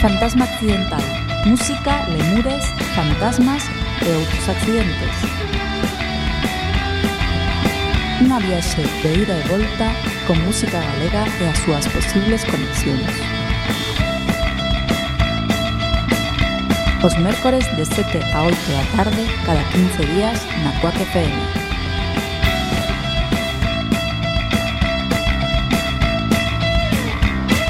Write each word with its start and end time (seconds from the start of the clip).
Fantasma 0.00 0.44
accidental. 0.46 1.02
Música, 1.44 2.06
lemures, 2.08 2.64
fantasmas 2.96 3.62
e 4.00 4.08
outros 4.16 4.48
accidentes. 4.48 5.14
Unha 8.24 8.40
viaxe 8.40 8.80
de 8.80 9.12
ida 9.12 9.36
e 9.36 9.44
volta 9.52 9.92
con 10.24 10.40
música 10.40 10.80
galega 10.80 11.28
e 11.36 11.44
as 11.52 11.58
súas 11.60 11.84
posibles 11.92 12.48
conexións. 12.48 13.49
Os 17.02 17.16
mércores 17.16 17.64
de 17.76 17.84
7 17.86 18.20
a 18.34 18.42
8 18.42 18.56
da 18.72 19.04
tarde 19.04 19.24
cada 19.46 19.64
15 19.72 20.04
días 20.04 20.38
na 20.62 20.70
Cuac 20.82 20.98
FM. 20.98 21.32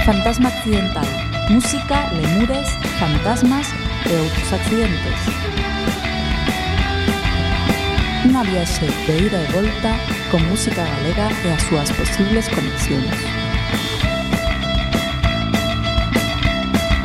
Fantasma 0.05 0.49
accidental. 0.49 1.05
Música, 1.49 2.11
lemures, 2.11 2.71
fantasmas 2.99 3.69
e 4.11 4.15
outros 4.19 4.53
accidentes. 4.53 5.21
Unha 8.27 8.43
viaxe 8.43 8.91
de 9.07 9.15
ida 9.15 9.39
e 9.47 9.53
volta 9.55 9.95
con 10.35 10.43
música 10.51 10.83
galega 10.83 11.31
e 11.47 11.55
as 11.55 11.63
súas 11.71 11.87
posibles 11.95 12.51
conexións. 12.51 13.30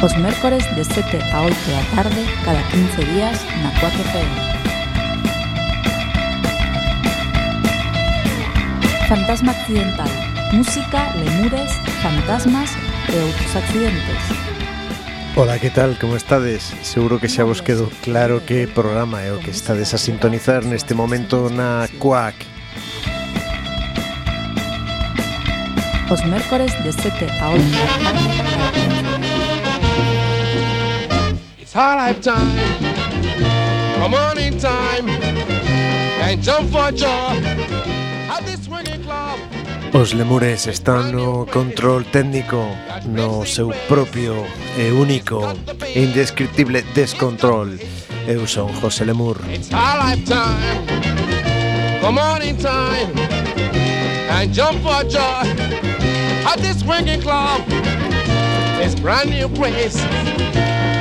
Os 0.06 0.16
mércores 0.18 0.64
de 0.76 0.84
7 0.84 1.18
a 1.34 1.42
8 1.42 1.56
da 1.72 1.82
tarde 1.96 2.22
cada 2.46 2.62
15 2.70 3.06
días 3.06 3.44
na 3.64 3.72
4 3.80 4.04
FM. 4.04 4.34
Fantasma 9.10 9.52
accidental. 9.52 10.08
Música, 10.54 11.12
lemures, 11.16 11.72
fantasmas 12.04 12.70
e 13.10 13.18
outros 13.18 13.56
accidentes. 13.56 14.22
Ola, 15.36 15.58
que 15.58 15.72
tal? 15.72 15.96
Como 16.00 16.16
estades? 16.16 16.76
Seguro 16.84 17.20
que 17.20 17.28
xa 17.28 17.44
vos 17.44 17.62
quedou 17.62 17.90
claro 18.04 18.42
que 18.46 18.68
programa 18.68 19.24
é 19.24 19.34
o 19.34 19.40
que 19.40 19.50
estades 19.50 19.92
a 19.96 19.98
sintonizar 19.98 20.64
neste 20.64 20.94
momento 20.94 21.50
na 21.50 21.90
Quack. 21.98 22.46
Os 26.12 26.22
mércores 26.26 26.72
de 26.84 26.94
7 26.94 27.26
a 27.42 27.50
8 27.50 27.64
da 27.74 27.88
tarde 28.14 28.95
cada 31.76 31.76
15 31.76 31.76
It's 31.76 31.82
our 31.84 31.96
lifetime. 31.98 32.56
Come 34.00 34.14
on 34.14 34.38
in 34.38 34.58
time 34.58 35.10
and 36.24 36.42
jump 36.42 36.72
for 36.72 36.90
joy 36.92 37.36
at 38.32 38.46
this 38.46 38.64
swinging 38.64 39.04
club. 39.04 39.40
Os 39.94 40.14
lemures 40.14 40.68
están 40.68 41.12
no 41.12 41.46
control 41.46 42.04
técnico, 42.06 42.66
no 43.06 43.46
seu 43.46 43.72
propio 43.90 44.46
e 44.78 44.92
único 44.92 45.42
e 45.94 46.04
indescriptible 46.04 46.82
descontrol. 46.94 47.68
Eu 48.26 48.48
son 48.48 48.72
José 48.82 49.06
Lemur. 49.06 49.38
It's 49.50 49.74
our 49.74 49.98
lifetime. 50.00 50.88
Come 52.02 52.20
on 52.20 52.42
in 52.42 52.58
time 52.58 53.12
and 54.32 54.54
jump 54.54 54.80
for 54.82 55.04
joy 55.10 55.44
at 56.46 56.58
this 56.62 56.80
swinging 56.80 57.22
club. 57.22 57.62
This 58.86 58.94
brand 59.02 59.32
new 59.32 59.50
place 59.50 59.96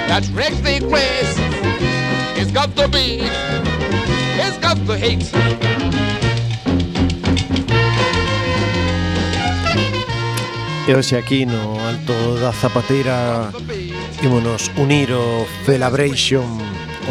that 0.08 0.26
wrecks 0.32 0.58
the 0.60 0.80
grace. 0.80 1.36
It's 2.34 2.50
got 2.50 2.74
the 2.74 2.88
beat. 2.88 3.28
It's 4.40 4.56
got 4.56 4.78
the 4.86 4.96
hate. 4.96 5.28
E 10.88 10.92
hoxe 10.94 11.18
aquí 11.18 11.44
no 11.44 11.76
Alto 11.86 12.40
da 12.40 12.52
Zapateira 12.52 13.52
ímonos 14.22 14.70
unir 14.78 15.12
o 15.12 15.44
Celebration 15.66 16.48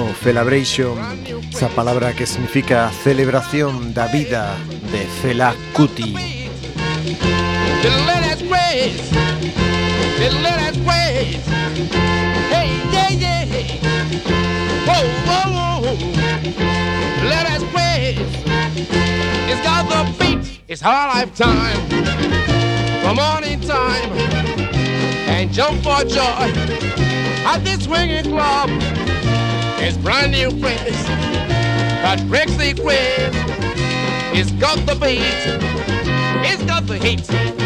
o 0.02 0.10
Celebration 0.24 0.98
esa 1.54 1.70
palabra 1.70 2.14
que 2.14 2.26
significa 2.26 2.90
celebración 3.04 3.94
da 3.94 4.08
vida 4.08 4.58
de 4.92 5.06
Fela 5.22 5.54
Kuti 5.74 6.18
Lettuce 10.20 10.78
grace. 10.84 11.46
The. 11.46 11.92
Hey, 12.54 12.70
yeah, 12.92 13.10
yeah. 13.10 13.64
Whoa, 14.88 15.04
whoa, 15.28 15.46
whoa. 15.56 15.96
Lettuce 17.30 17.64
grace. 17.72 18.32
It's 19.50 19.62
got 19.62 19.84
the 19.90 20.02
beat. 20.20 20.62
It's 20.68 20.84
our 20.84 21.08
lifetime. 21.08 21.90
Come 23.02 23.20
on 23.20 23.44
in 23.44 23.62
time 23.62 24.12
and 25.30 25.52
jump 25.52 25.84
for 25.84 26.04
joy 26.06 26.52
at 27.46 27.60
this 27.64 27.84
swinging 27.86 28.26
club. 28.26 28.70
It's 29.80 29.98
brand 29.98 30.32
new 30.32 30.50
place 30.60 31.24
breaks 32.34 32.56
the 32.58 32.74
grace. 32.74 33.30
It's 34.36 34.52
got 34.54 34.78
the 34.86 34.96
beat. 34.96 35.22
It's 36.50 36.64
got 36.64 36.88
the 36.88 36.98
heat. 36.98 37.63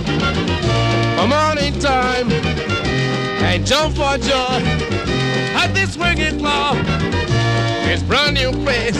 Time, 0.00 1.18
a 1.18 1.26
morning 1.26 1.78
time, 1.78 2.30
and 3.42 3.66
jump 3.66 3.94
for 3.94 4.16
joy 4.18 4.60
at 5.60 5.72
this 5.74 5.94
swinging 5.94 6.38
club. 6.38 6.76
It's 7.90 8.02
brand 8.02 8.34
new 8.34 8.52
place 8.64 8.96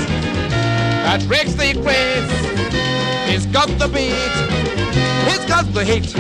that 1.05 1.25
breaks 1.27 1.55
the 1.55 1.73
place. 1.75 2.31
It's 3.33 3.47
got 3.47 3.69
the 3.79 3.89
beat, 3.89 4.35
it's 5.33 5.47
got 5.47 5.73
the 5.73 5.85
heat. 5.85 6.13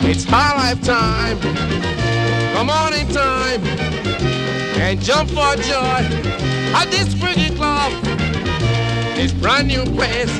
It's 0.00 0.28
my 0.30 0.54
lifetime, 0.54 1.38
a 2.56 2.64
morning 2.64 3.08
time, 3.08 3.62
and 4.78 5.00
jump 5.00 5.30
for 5.30 5.54
joy 5.62 6.00
at 6.74 6.88
this 6.90 7.18
swinging 7.18 7.56
club. 7.56 7.92
It's 9.16 9.32
brand 9.32 9.68
new 9.68 9.84
place 9.96 10.38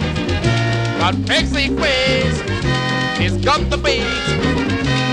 got 0.99 1.27
Pixie 1.27 1.75
quiz. 1.75 2.43
It's 3.21 3.37
got 3.45 3.69
the 3.69 3.77
beat, 3.77 4.05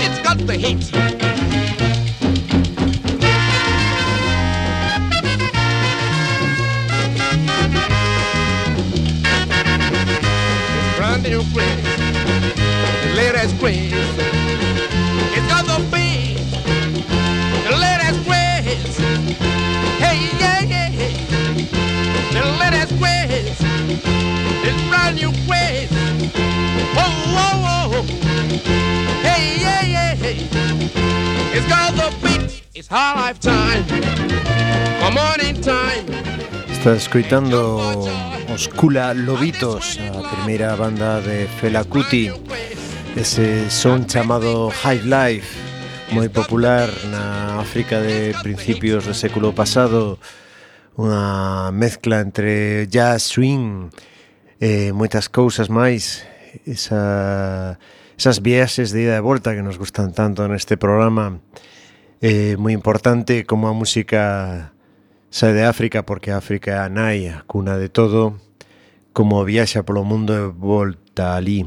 it's 0.06 0.20
got 0.22 0.38
the 0.38 0.54
heat. 0.54 0.78
It's 10.76 10.96
brand 10.96 11.22
new 11.24 11.42
quiz, 11.52 11.84
the 13.02 13.14
latest 13.16 13.58
quiz. 13.58 13.92
It's 15.34 15.48
got 15.48 15.66
the 15.66 15.78
beat, 15.90 16.38
the 17.64 17.76
latest 17.76 18.24
quiz. 18.24 19.55
Hey, 19.98 20.30
yeah, 20.38 20.60
yeah, 20.60 20.90
the 22.32 22.42
latest 22.60 22.92
quiz. 22.98 23.56
It's 24.66 24.82
brand 24.88 25.16
new 25.16 25.32
quiz. 25.46 25.90
Whoa, 26.96 27.10
whoa, 27.34 27.52
whoa. 27.64 28.02
Hey, 29.22 29.58
yeah, 29.60 29.82
yeah, 29.82 30.14
hey. 30.14 30.38
It's 31.56 31.66
got 31.68 31.94
the 31.94 32.08
beat. 32.22 32.62
It's 32.74 32.90
our 32.92 33.16
lifetime. 33.16 33.84
For 35.00 35.10
morning 35.12 35.60
time. 35.60 36.04
Estás 36.70 37.02
escoitando 37.02 37.78
os 38.52 38.68
Kula 38.68 39.12
Lobitos, 39.14 39.98
a 39.98 40.22
primeira 40.36 40.76
banda 40.76 41.20
de 41.20 41.48
Fela 41.60 41.84
Kuti 41.84 42.30
Ese 43.16 43.70
son 43.70 44.06
chamado 44.06 44.70
High 44.70 45.02
Life 45.04 45.65
moi 46.12 46.28
popular 46.30 46.86
na 47.10 47.58
África 47.58 47.98
de 47.98 48.34
principios 48.42 49.06
do 49.06 49.14
século 49.14 49.50
pasado 49.50 50.22
unha 50.94 51.74
mezcla 51.74 52.22
entre 52.22 52.86
jazz, 52.86 53.26
swing 53.26 53.90
e 54.62 54.94
moitas 54.94 55.26
cousas 55.26 55.66
máis 55.66 56.22
esa, 56.64 57.76
esas 58.14 58.38
viaxes 58.38 58.94
de 58.94 59.04
ida 59.10 59.18
e 59.18 59.24
volta 59.24 59.52
que 59.52 59.66
nos 59.66 59.76
gustan 59.76 60.14
tanto 60.14 60.46
neste 60.46 60.78
programa 60.78 61.42
eh, 62.22 62.54
moi 62.56 62.72
importante 62.72 63.42
como 63.42 63.66
a 63.66 63.74
música 63.74 64.72
sae 65.28 65.52
de 65.52 65.66
África 65.66 66.06
porque 66.06 66.30
África 66.30 66.70
é 66.72 66.80
a 66.80 66.88
nai, 66.88 67.28
a 67.28 67.42
cuna 67.44 67.76
de 67.76 67.90
todo 67.90 68.38
como 69.12 69.42
viaxa 69.44 69.82
polo 69.82 70.04
mundo 70.04 70.32
e 70.32 70.44
volta 70.48 71.36
ali. 71.36 71.66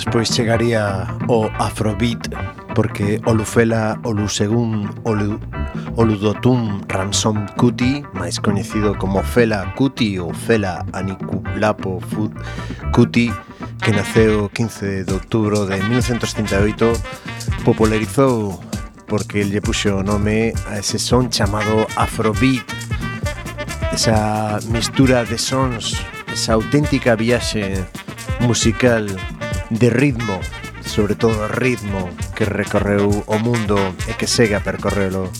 despois 0.00 0.32
chegaría 0.32 1.06
o 1.28 1.50
Afrobeat 1.58 2.32
porque 2.74 3.20
Olufela 3.26 4.00
Olusegun 4.04 4.88
Olu, 5.04 5.38
Oludotum 5.96 6.80
Ransom 6.88 7.44
Kuti, 7.60 8.00
máis 8.16 8.40
coñecido 8.40 8.96
como 8.96 9.20
Fela 9.20 9.76
Kuti 9.76 10.16
ou 10.16 10.32
Fela 10.32 10.88
Anikulapo 10.96 12.00
Fut, 12.00 12.32
Kuti, 12.96 13.28
que 13.84 13.92
naceu 13.92 14.48
15 14.48 15.04
de 15.04 15.12
outubro 15.12 15.68
de 15.68 15.76
1938 15.84 16.96
popularizou 17.60 18.56
porque 19.04 19.44
el 19.44 19.52
lle 19.52 19.60
puxo 19.60 20.00
o 20.00 20.02
nome 20.02 20.56
a 20.72 20.80
ese 20.80 20.96
son 20.96 21.28
chamado 21.28 21.84
Afrobeat. 22.00 22.64
Esa 23.92 24.64
mistura 24.72 25.28
de 25.28 25.36
sons 25.36 26.00
esa 26.32 26.56
auténtica 26.56 27.20
viaxe 27.20 27.84
musical 28.40 29.04
de 29.70 29.88
ritmo, 29.88 30.40
sobre 30.84 31.14
todo 31.14 31.48
ritmo 31.48 32.10
que 32.34 32.44
recorreu 32.44 33.24
o 33.26 33.38
mundo 33.38 33.78
e 34.08 34.12
que 34.18 34.26
segue 34.26 34.54
a 34.54 34.60
percorrelo. 34.60 35.30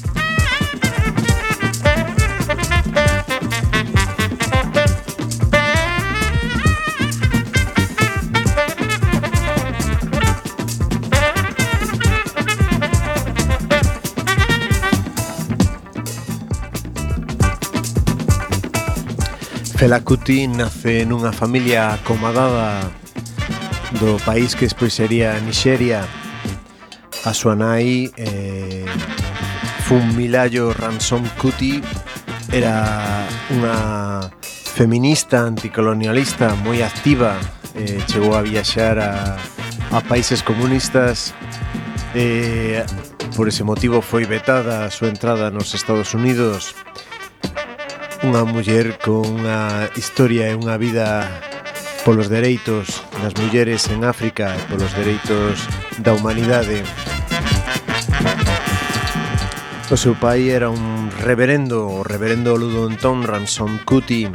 Fela 19.76 20.04
Kuti 20.04 20.46
nace 20.46 21.06
nunha 21.08 21.32
familia 21.32 21.94
acomodada 21.94 22.92
do 23.98 24.16
país 24.22 24.54
que 24.54 24.70
despois 24.70 24.94
sería 24.94 25.34
Nixeria 25.42 26.06
a 27.24 27.32
súa 27.34 27.58
nai 27.58 28.06
eh, 28.16 28.86
Fun 29.84 30.14
Milayo 30.14 30.70
Ransom 30.70 31.26
Kuti 31.40 31.82
era 32.54 33.26
unha 33.50 34.30
feminista 34.46 35.42
anticolonialista 35.42 36.54
moi 36.62 36.86
activa 36.86 37.34
eh, 37.74 37.98
chegou 38.06 38.38
a 38.38 38.46
viaxar 38.46 38.96
a, 39.02 39.36
a 39.90 39.98
países 40.06 40.40
comunistas 40.46 41.34
eh, 42.14 42.86
por 43.36 43.48
ese 43.48 43.64
motivo 43.64 44.02
foi 44.02 44.24
vetada 44.24 44.86
a 44.86 44.90
súa 44.90 45.08
entrada 45.08 45.50
nos 45.50 45.74
Estados 45.74 46.14
Unidos. 46.14 46.74
Unha 48.20 48.44
muller 48.44 49.00
con 49.00 49.24
unha 49.24 49.88
historia 49.96 50.50
e 50.50 50.54
unha 50.58 50.76
vida 50.76 51.24
polos 52.04 52.28
dereitos 52.28 53.02
das 53.22 53.36
mulleres 53.36 53.88
en 53.90 54.04
África 54.04 54.56
e 54.56 54.60
polos 54.72 54.92
dereitos 54.96 55.60
da 56.00 56.16
humanidade. 56.16 56.82
O 59.90 59.96
seu 59.98 60.14
pai 60.14 60.48
era 60.48 60.70
un 60.70 61.10
reverendo, 61.20 61.90
o 61.90 62.06
reverendo 62.06 62.56
Ludonton 62.56 63.26
Ransom 63.26 63.82
Kuti, 63.82 64.30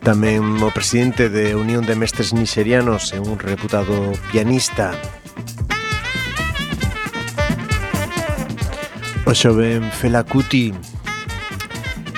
tamén 0.00 0.62
o 0.62 0.70
presidente 0.70 1.28
de 1.28 1.58
Unión 1.58 1.84
de 1.84 1.98
Mestres 1.98 2.30
Nixerianos 2.32 3.12
e 3.12 3.18
un 3.18 3.36
reputado 3.36 4.14
pianista. 4.32 4.94
O 9.28 9.34
xoven 9.36 9.84
Fela 9.92 10.24
Kuti, 10.24 10.72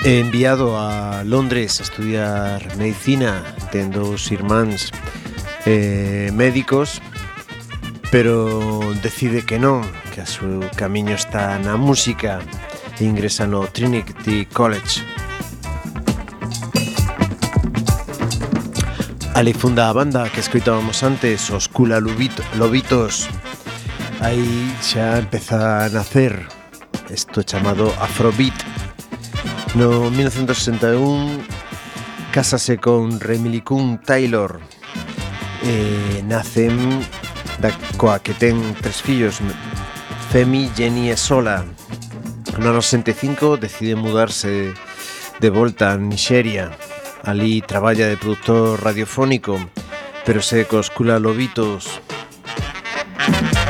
enviado 0.03 0.77
a 0.77 1.23
Londres 1.23 1.79
a 1.79 1.83
estudiar 1.83 2.75
medicina, 2.77 3.43
ten 3.69 3.93
dos 3.93 4.31
irmáns 4.33 4.89
eh, 5.65 6.33
médicos, 6.33 7.01
pero 8.09 8.81
decide 9.05 9.45
que 9.45 9.61
non, 9.61 9.85
que 10.09 10.25
a 10.25 10.27
seu 10.27 10.65
camiño 10.73 11.13
está 11.13 11.61
na 11.61 11.77
música 11.77 12.41
e 12.97 13.05
ingresa 13.05 13.45
no 13.45 13.69
Trinity 13.69 14.49
College. 14.49 15.05
Ali 19.37 19.53
funda 19.53 19.89
a 19.89 19.93
banda 19.93 20.29
que 20.29 20.41
escoitábamos 20.41 21.05
antes, 21.05 21.49
os 21.53 21.69
Kula 21.69 22.01
Lobitos. 22.01 23.29
Aí 24.19 24.69
xa 24.81 25.17
empeza 25.21 25.85
a 25.85 25.89
nacer 25.89 26.45
isto 27.09 27.41
chamado 27.43 27.89
Afrobeat 27.99 28.80
No 29.75 30.09
1961 30.09 31.39
casase 32.31 32.77
con 32.77 33.19
Remilicún 33.19 33.99
Taylor. 33.99 34.59
E 35.63 36.23
nacen 36.27 36.75
da 37.61 37.71
coa 37.95 38.19
que 38.19 38.33
ten 38.33 38.57
tres 38.81 38.99
fillos 39.01 39.39
Femi, 40.31 40.71
Jenny 40.75 41.09
e 41.11 41.17
Sola. 41.17 41.63
No 42.59 42.81
65 42.81 43.55
decide 43.57 43.95
mudarse 43.95 44.73
de 45.39 45.49
volta 45.49 45.93
a 45.93 45.97
Nixeria 45.97 46.71
Alí 47.23 47.61
traballa 47.61 48.07
de 48.07 48.17
produtor 48.17 48.83
radiofónico 48.83 49.57
pero 50.25 50.41
se 50.41 50.65
coscula 50.65 51.17
lobitos. 51.17 52.01
Música 53.17 53.60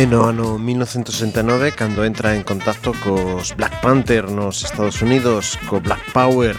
E 0.00 0.06
no 0.06 0.24
ano 0.24 0.56
1969, 0.56 1.76
cando 1.76 2.08
entra 2.08 2.32
en 2.32 2.40
contacto 2.40 2.96
cos 3.04 3.52
Black 3.52 3.84
Panther 3.84 4.32
nos 4.32 4.64
Estados 4.64 5.04
Unidos, 5.04 5.60
co 5.68 5.76
Black 5.76 6.00
Power, 6.16 6.56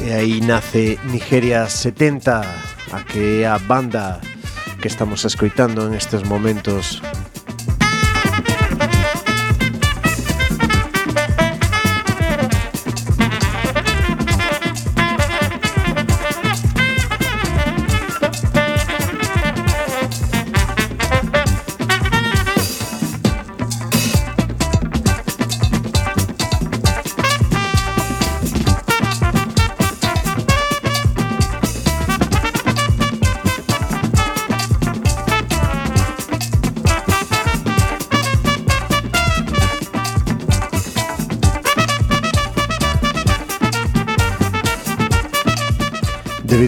e 0.00 0.16
aí 0.16 0.40
nace 0.40 0.96
Nigeria 1.12 1.68
70, 1.68 2.40
a 2.40 2.98
que 3.04 3.44
é 3.44 3.46
a 3.46 3.60
banda 3.60 4.16
que 4.80 4.88
estamos 4.88 5.28
escoitando 5.28 5.84
en 5.84 5.92
estes 5.92 6.24
momentos. 6.24 7.04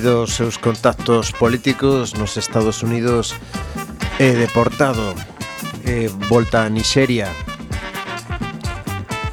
debido 0.04 0.20
aos 0.20 0.34
seus 0.34 0.58
contactos 0.58 1.32
políticos 1.32 2.12
nos 2.12 2.36
Estados 2.36 2.82
Unidos 2.82 3.32
é 4.20 4.36
deportado 4.36 5.16
e 5.80 6.12
volta 6.28 6.64
a 6.64 6.68
Nixeria. 6.68 7.32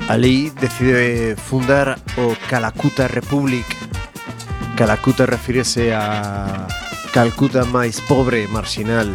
Ali 0.07 0.47
decide 0.55 1.35
fundar 1.35 1.99
o 2.15 2.39
Calacuta 2.47 3.11
Republic. 3.11 3.67
Calacuta 4.79 5.27
refírese 5.27 5.91
a 5.91 6.63
Calcuta 7.11 7.67
máis 7.67 7.99
pobre, 8.07 8.47
marxinal. 8.47 9.11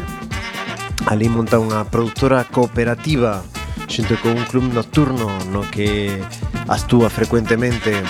Ali 1.09 1.33
monta 1.33 1.57
unha 1.57 1.89
produtora 1.89 2.45
cooperativa 2.45 3.41
xunto 3.89 4.21
con 4.21 4.37
un 4.37 4.45
club 4.45 4.77
nocturno 4.77 5.33
no 5.49 5.65
que 5.73 6.21
actúa 6.69 7.09
frecuentemente 7.09 8.05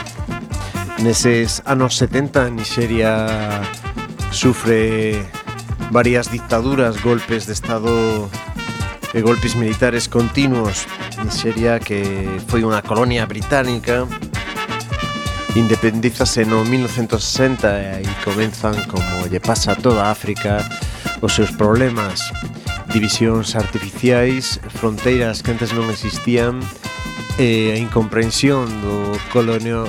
Neses 0.98 1.62
anos 1.64 1.96
70 1.96 2.50
Nixeria 2.50 3.62
sufre 4.32 5.22
varias 5.90 6.30
dictaduras, 6.30 7.00
golpes 7.02 7.46
de 7.46 7.52
estado 7.52 8.28
e 9.12 9.20
golpes 9.20 9.54
militares 9.54 10.08
continuos. 10.08 10.86
Nixeria 11.22 11.78
que 11.80 12.02
foi 12.48 12.64
unha 12.64 12.80
colonia 12.82 13.24
británica 13.24 14.08
independízase 15.56 16.44
no 16.44 16.64
1960 16.64 17.80
e 17.80 17.86
aí 17.96 18.08
comenzan, 18.22 18.76
como 18.92 19.24
lle 19.24 19.40
pasa 19.40 19.72
a 19.72 19.76
toda 19.76 20.12
África, 20.12 20.60
os 21.22 21.32
seus 21.32 21.50
problemas. 21.50 22.20
Divisións 22.92 23.56
artificiais, 23.56 24.60
fronteiras 24.68 25.40
que 25.40 25.56
antes 25.56 25.72
non 25.72 25.88
existían 25.88 26.60
e 27.40 27.72
a 27.72 27.76
incomprensión 27.80 28.68
do 28.84 29.16
colonio 29.32 29.88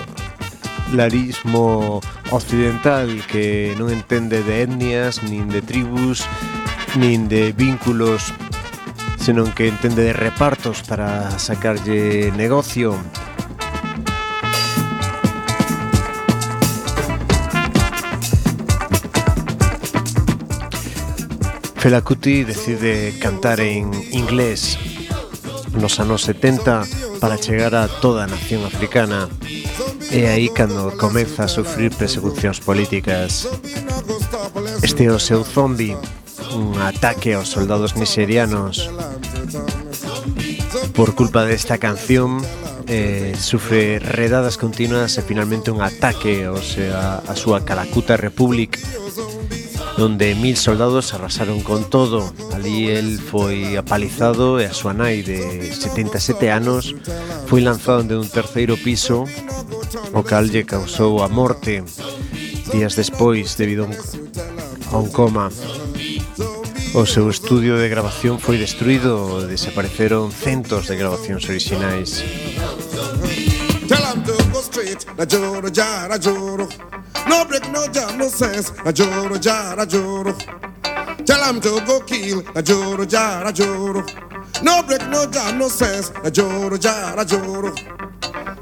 larismo 0.94 2.02
occidental 2.32 3.22
que 3.28 3.76
non 3.78 3.92
entende 3.92 4.44
de 4.44 4.64
etnias, 4.64 5.24
nin 5.24 5.48
de 5.52 5.62
tribus, 5.62 6.24
nin 6.96 7.28
de 7.28 7.52
vínculos, 7.52 8.32
senón 9.20 9.52
que 9.52 9.68
entende 9.68 10.04
de 10.04 10.16
repartos 10.16 10.84
para 10.84 11.32
sacarlle 11.40 12.32
negocio. 12.36 12.96
Fela 21.78 22.02
Kuti 22.02 22.44
decide 22.44 23.18
cantar 23.20 23.60
en 23.62 23.94
inglés 24.12 24.78
nos 25.78 26.00
anos 26.00 26.24
70 26.24 26.84
para 27.22 27.38
chegar 27.38 27.76
a 27.76 27.88
toda 27.88 28.24
a 28.24 28.28
nación 28.28 28.66
africana. 28.66 29.30
É 30.12 30.30
aí 30.30 30.50
cando 30.50 30.96
comeza 30.98 31.44
a 31.44 31.48
sufrir 31.48 31.94
persecucións 31.94 32.60
políticas. 32.60 33.48
Este 34.82 35.06
é 35.06 35.12
o 35.12 35.20
seu 35.20 35.44
zombi, 35.44 35.96
un 36.56 36.80
ataque 36.80 37.34
aos 37.34 37.50
soldados 37.50 37.96
nigerianos. 37.96 38.90
Por 40.94 41.16
culpa 41.16 41.46
desta 41.46 41.78
canción, 41.78 42.42
eh, 42.88 43.36
sufre 43.38 44.00
redadas 44.00 44.58
continuas 44.58 45.18
e 45.18 45.22
finalmente 45.22 45.72
un 45.72 45.82
ataque, 45.82 46.48
o 46.48 46.62
sea, 46.62 47.20
a 47.28 47.36
súa 47.36 47.68
Calacuta 47.68 48.16
Republic 48.16 48.80
onde 49.98 50.36
mil 50.36 50.58
soldados 50.58 51.14
arrasaron 51.14 51.62
con 51.62 51.90
todo. 51.90 52.34
Ali 52.54 52.90
el 52.90 53.20
foi 53.20 53.78
apalizado 53.78 54.62
e 54.62 54.66
a 54.70 54.74
súa 54.74 54.94
nai 54.94 55.26
de 55.26 55.74
77 55.74 56.54
anos 56.54 56.94
foi 57.50 57.62
lanzado 57.66 58.06
de 58.06 58.16
un 58.16 58.30
terceiro 58.30 58.78
piso 58.78 59.26
o 60.14 60.22
cal 60.24 60.50
lle 60.50 60.64
causou 60.66 61.24
a 61.24 61.28
morte 61.28 61.84
días 62.72 62.96
despois 62.96 63.58
debido 63.58 63.88
a 64.92 64.98
un 64.98 65.10
coma. 65.10 65.50
O 66.94 67.06
seu 67.06 67.30
estudio 67.30 67.78
de 67.78 67.90
grabación 67.90 68.40
foi 68.40 68.58
destruído, 68.58 69.46
desapareceron 69.46 70.32
centos 70.32 70.88
de 70.88 70.96
grabacións 70.98 71.46
orixinais. 71.46 72.24
Tell 73.88 74.04
No 77.30 77.46
break, 77.46 77.70
no 77.72 77.88
jam, 77.88 78.18
no 78.18 78.28
sense. 78.30 78.72
A 78.86 78.92
joro 78.94 79.38
jar, 79.38 79.80
a 79.80 79.86
joro. 79.86 80.34
Tell 81.26 81.44
him 81.44 81.60
to 81.62 81.82
go 81.86 82.00
kill. 82.02 82.44
A 82.56 82.62
joro 82.62 83.06
jar, 83.06 83.46
a 83.46 83.52
joro. 83.52 84.06
No 84.64 84.82
break, 84.84 85.06
no 85.10 85.26
jam, 85.30 85.58
no 85.58 85.68
sense. 85.68 86.12
A 86.24 86.32
joro 86.32 86.78
jar, 86.78 87.20
a 87.20 87.26
joro. 87.26 87.74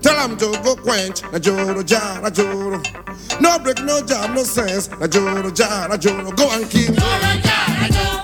Tell 0.02 0.18
him 0.28 0.38
to 0.38 0.60
go 0.64 0.76
quench. 0.76 1.24
A 1.34 1.40
joro 1.40 1.84
jar, 1.84 2.26
a 2.26 2.32
joro. 2.32 2.82
No 3.40 3.60
break, 3.60 3.82
no 3.84 4.02
jam, 4.02 4.34
no 4.36 4.44
sense. 4.44 4.90
A 5.02 5.08
joro 5.08 5.52
jar, 5.52 5.92
a 5.92 5.98
joro. 5.98 6.32
Go 6.32 6.50
and 6.52 6.70
kill. 6.70 6.94
Joro 6.94 7.32
jar, 7.44 7.86
a 7.86 7.90
joro. 7.92 8.15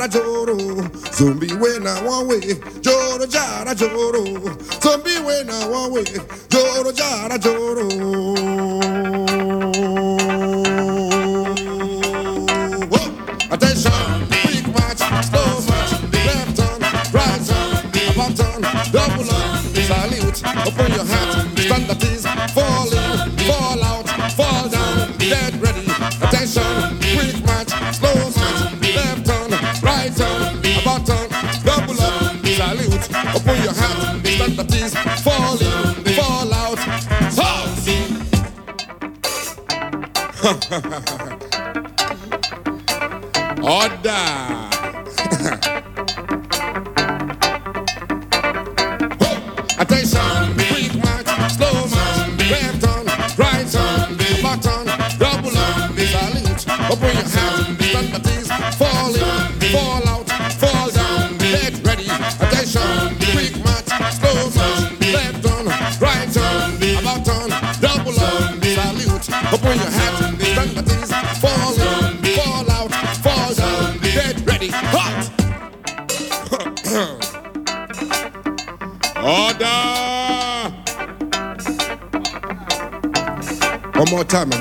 Jara, 0.00 0.08
joro. 0.08 0.56
Zombie 1.12 1.54
when 1.56 1.86
I 1.86 2.02
one 2.02 2.28
way. 2.28 2.40
Joro, 2.80 3.26
jara, 3.26 3.74
joro. 3.74 4.24
Zombie 4.80 5.20
when 5.20 5.50
I 5.50 5.68
one 5.68 5.92
way. 5.92 6.04
Joro, 6.48 6.92
jara, 6.92 7.38
joro. 7.38 7.88
Attention, 13.52 13.92
quick 14.42 14.66
march, 14.68 15.02
slow 15.26 15.60
march, 15.66 15.92
left 16.24 16.56
turn, 16.56 16.80
right 17.12 17.42
turn, 17.44 18.20
up 18.20 18.32
turn, 18.36 18.62
double 18.92 19.28
up, 19.28 19.64
salute, 19.74 20.40
open 20.66 20.92
your 20.92 21.04
hat, 21.04 21.58
stand 21.58 21.84
that 21.90 22.02
is, 22.04 22.24
fall 22.54 22.86
in, 22.86 23.36
fall 23.44 23.82
out, 23.82 24.08
fall 24.36 24.68
down, 24.68 25.18
dead 25.18 25.60
ready. 25.60 25.84
Attention, 26.22 26.89
Fall 34.60 34.72
in, 34.72 34.90
fall, 35.22 35.56
fall 36.16 36.52
out. 36.52 36.78
Out. 37.38 37.70
Order. 43.62 44.69
Time, 84.30 84.59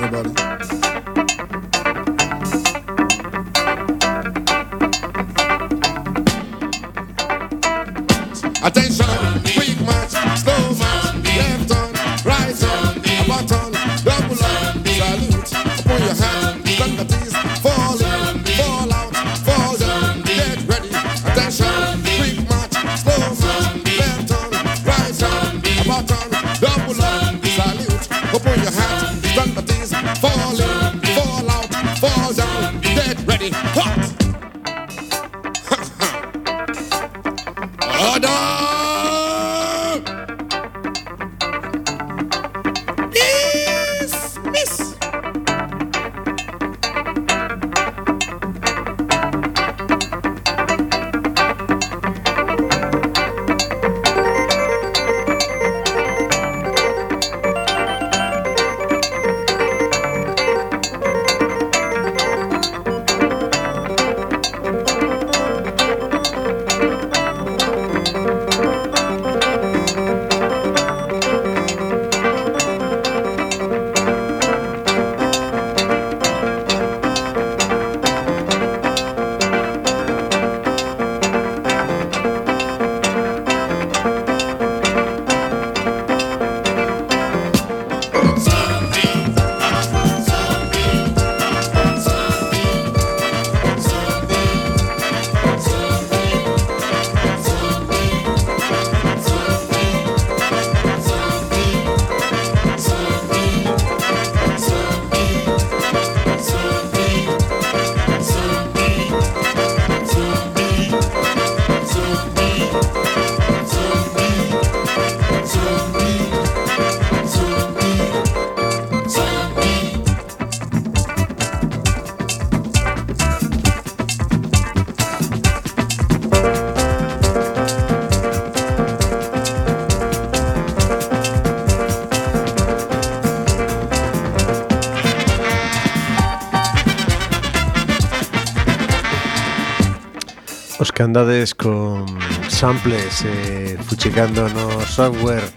que 141.00 141.04
andades 141.04 141.56
con 141.56 142.06
samples 142.50 143.24
eh, 143.24 143.78
fuchicando 143.88 144.50
no 144.50 144.82
software 144.82 145.48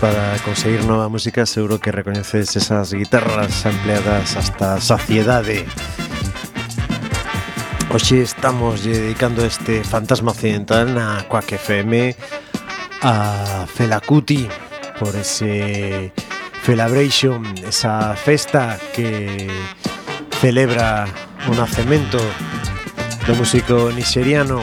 para 0.00 0.36
conseguir 0.38 0.82
nova 0.82 1.08
música 1.08 1.46
seguro 1.46 1.78
que 1.78 1.92
recoñeces 1.92 2.56
esas 2.56 2.92
guitarras 2.92 3.66
ampliadas 3.66 4.34
hasta 4.34 4.80
saciedade. 4.80 5.64
Hoxe 7.88 8.22
estamos 8.22 8.82
dedicando 8.82 9.46
este 9.46 9.84
fantasma 9.84 10.32
occidental 10.32 10.90
na 10.90 11.22
Quack 11.30 11.54
FM 11.54 12.16
a 13.06 13.70
Fela 13.70 14.02
Kuti 14.02 14.48
por 14.98 15.14
ese 15.14 16.10
Felabration, 16.66 17.46
esa 17.62 18.18
festa 18.18 18.74
que 18.90 19.46
celebra 20.42 21.06
o 21.46 21.54
nacemento 21.54 22.18
do 23.26 23.34
músico 23.36 23.90
nixeriano 23.90 24.60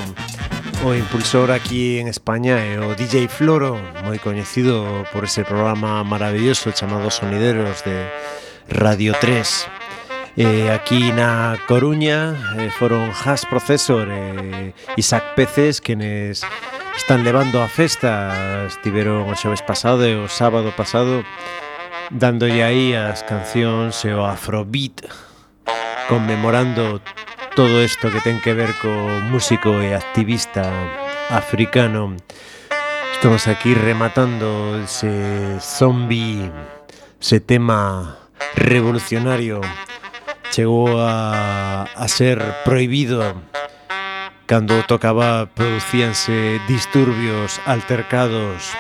o 0.86 0.94
impulsor 0.94 1.52
aquí 1.52 2.00
en 2.00 2.08
España 2.08 2.62
é 2.62 2.78
o 2.78 2.94
DJ 2.94 3.26
Floro, 3.30 3.78
moi 4.06 4.22
coñecido 4.22 5.06
por 5.10 5.26
ese 5.26 5.42
programa 5.42 6.02
maravilloso 6.06 6.70
chamado 6.70 7.10
Sonideros 7.10 7.82
de 7.86 8.06
Radio 8.70 9.14
3. 9.18 10.38
Eh, 10.38 10.70
aquí 10.70 11.10
na 11.14 11.58
Coruña 11.66 12.38
eh, 12.58 12.70
foron 12.70 13.10
Has 13.10 13.46
Processor 13.50 14.10
e 14.10 14.74
eh, 14.74 14.98
Isaac 14.98 15.34
Peces 15.34 15.82
quenes 15.82 16.46
están 16.94 17.26
levando 17.26 17.62
a 17.62 17.68
festa 17.70 18.66
estiveron 18.70 19.26
o 19.26 19.34
xoves 19.34 19.66
pasado 19.66 20.06
e 20.06 20.14
o 20.16 20.30
sábado 20.30 20.70
pasado 20.72 21.26
dándolle 22.14 22.62
aí 22.62 22.94
as 22.94 23.26
cancións 23.26 24.06
e 24.06 24.14
o 24.14 24.22
afrobeat 24.24 25.04
conmemorando 26.08 27.02
todo 27.56 27.84
isto 27.84 28.10
que 28.12 28.22
ten 28.22 28.40
que 28.40 28.54
ver 28.54 28.72
co 28.80 28.92
músico 29.28 29.84
e 29.84 29.92
activista 29.92 30.72
africano. 31.28 32.16
Estamos 33.12 33.48
aquí 33.48 33.76
rematando 33.76 34.80
ese 34.80 35.60
zombie, 35.60 36.48
ese 37.20 37.40
tema 37.44 38.18
revolucionario. 38.56 39.60
Chegou 40.52 41.00
a, 41.00 41.84
a 41.84 42.08
ser 42.08 42.40
prohibido 42.64 43.36
cando 44.48 44.84
tocaba 44.84 45.48
producíanse 45.48 46.60
disturbios, 46.68 47.60
altercados. 47.66 48.72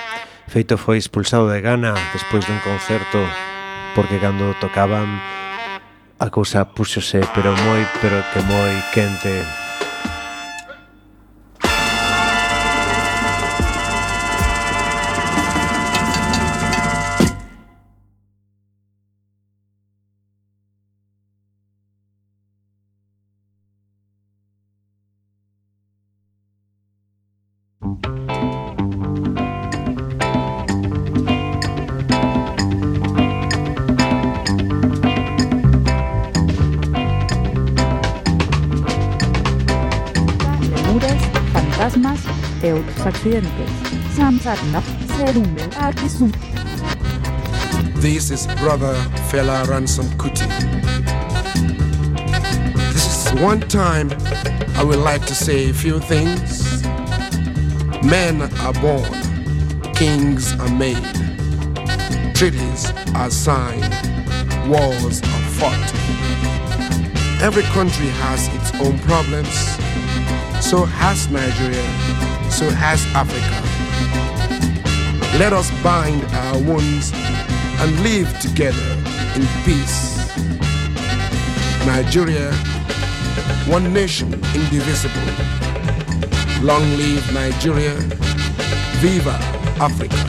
Feito 0.47 0.75
foi 0.75 0.99
expulsado 0.99 1.47
de 1.47 1.59
Ghana 1.63 1.95
despois 2.11 2.43
dun 2.47 2.59
concerto 2.63 3.19
porque 3.95 4.19
cando 4.19 4.51
tocaban 4.59 5.07
a 6.21 6.29
cousa 6.29 6.63
púxose 6.63 7.19
pero 7.33 7.51
moi, 7.65 7.81
pero 7.99 8.21
que 8.31 8.39
moi 8.45 8.75
quente. 8.93 9.35
Accidentes. 42.79 43.69
Akisu. 45.75 46.31
This 48.01 48.31
is 48.31 48.47
Brother 48.57 48.93
Fela 49.29 49.67
Ransom 49.67 50.05
Kuti. 50.17 50.47
This 52.93 53.05
is 53.27 53.41
one 53.41 53.61
time 53.61 54.11
I 54.75 54.83
would 54.83 54.99
like 54.99 55.25
to 55.27 55.35
say 55.35 55.69
a 55.69 55.73
few 55.73 55.99
things. 55.99 56.83
Men 58.03 58.41
are 58.61 58.73
born, 58.73 59.11
kings 59.93 60.53
are 60.59 60.69
made, 60.69 61.03
treaties 62.33 62.91
are 63.13 63.29
signed, 63.29 63.93
wars 64.67 65.21
are 65.21 65.43
fought. 65.59 65.93
Every 67.41 67.63
country 67.73 68.07
has 68.07 68.47
its 68.55 68.71
own 68.81 68.97
problems. 68.99 69.53
So 70.65 70.85
has 70.85 71.27
Nigeria, 71.29 71.83
so 72.61 72.69
has 72.75 73.03
Africa. 73.15 73.57
Let 75.39 75.51
us 75.51 75.71
bind 75.81 76.23
our 76.25 76.59
wounds 76.59 77.11
and 77.81 77.89
live 78.03 78.29
together 78.39 78.87
in 79.35 79.47
peace. 79.65 79.97
Nigeria, 81.87 82.53
one 83.65 83.91
nation 83.91 84.31
indivisible. 84.53 85.27
Long 86.61 86.83
live 86.97 87.33
Nigeria. 87.33 87.95
Viva 89.01 89.37
Africa. 89.81 90.21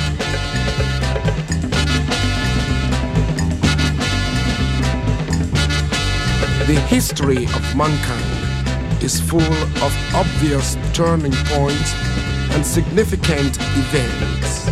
The 6.67 6.81
history 6.89 7.45
of 7.45 7.77
mankind 7.77 9.05
is 9.05 9.21
full 9.21 9.53
of 9.85 9.93
obvious 10.15 10.79
turning 10.95 11.35
points 11.53 12.02
and 12.55 12.65
significant 12.65 13.57
events. 13.77 14.65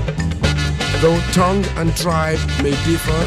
Though 1.03 1.19
tongue 1.33 1.65
and 1.77 1.97
tribe 1.97 2.39
may 2.63 2.73
differ, 2.85 3.21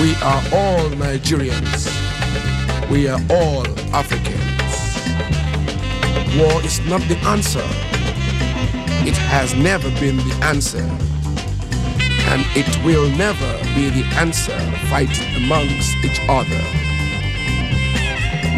we 0.00 0.14
are 0.22 0.42
all 0.52 0.88
Nigerians. 0.96 1.88
We 2.90 3.08
are 3.08 3.20
all 3.30 3.66
Africans. 3.94 4.40
War 6.38 6.62
is 6.64 6.80
not 6.88 7.02
the 7.02 7.18
answer. 7.26 7.64
It 9.06 9.16
has 9.16 9.54
never 9.54 9.90
been 10.00 10.16
the 10.16 10.38
answer. 10.44 10.86
And 12.32 12.42
it 12.56 12.84
will 12.84 13.08
never 13.16 13.58
be 13.74 13.90
the 13.90 14.04
answer 14.16 14.58
fighting 14.88 15.34
amongst 15.36 15.94
each 16.04 16.20
other. 16.28 16.62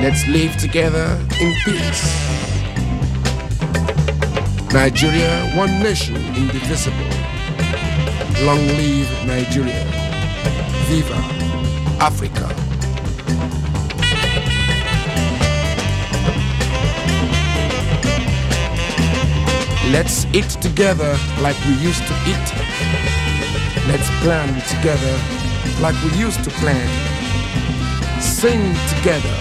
Let's 0.01 0.27
live 0.29 0.57
together 0.59 1.19
in 1.41 1.55
peace. 1.65 2.54
Nigeria, 4.75 5.53
one 5.55 5.71
nation, 5.81 6.17
indivisible. 6.35 6.99
Long 8.43 8.59
live 8.75 9.09
Nigeria. 9.25 9.85
Viva 10.89 11.15
Africa. 12.01 12.49
Let's 19.93 20.27
eat 20.35 20.51
together 20.61 21.17
like 21.41 21.57
we 21.67 21.75
used 21.75 22.05
to 22.09 22.15
eat. 22.27 22.47
Let's 23.87 24.11
plan 24.23 24.49
together 24.67 25.15
like 25.81 25.95
we 26.03 26.19
used 26.19 26.43
to 26.43 26.51
plan. 26.51 26.89
Sing 28.21 28.75
together 28.97 29.37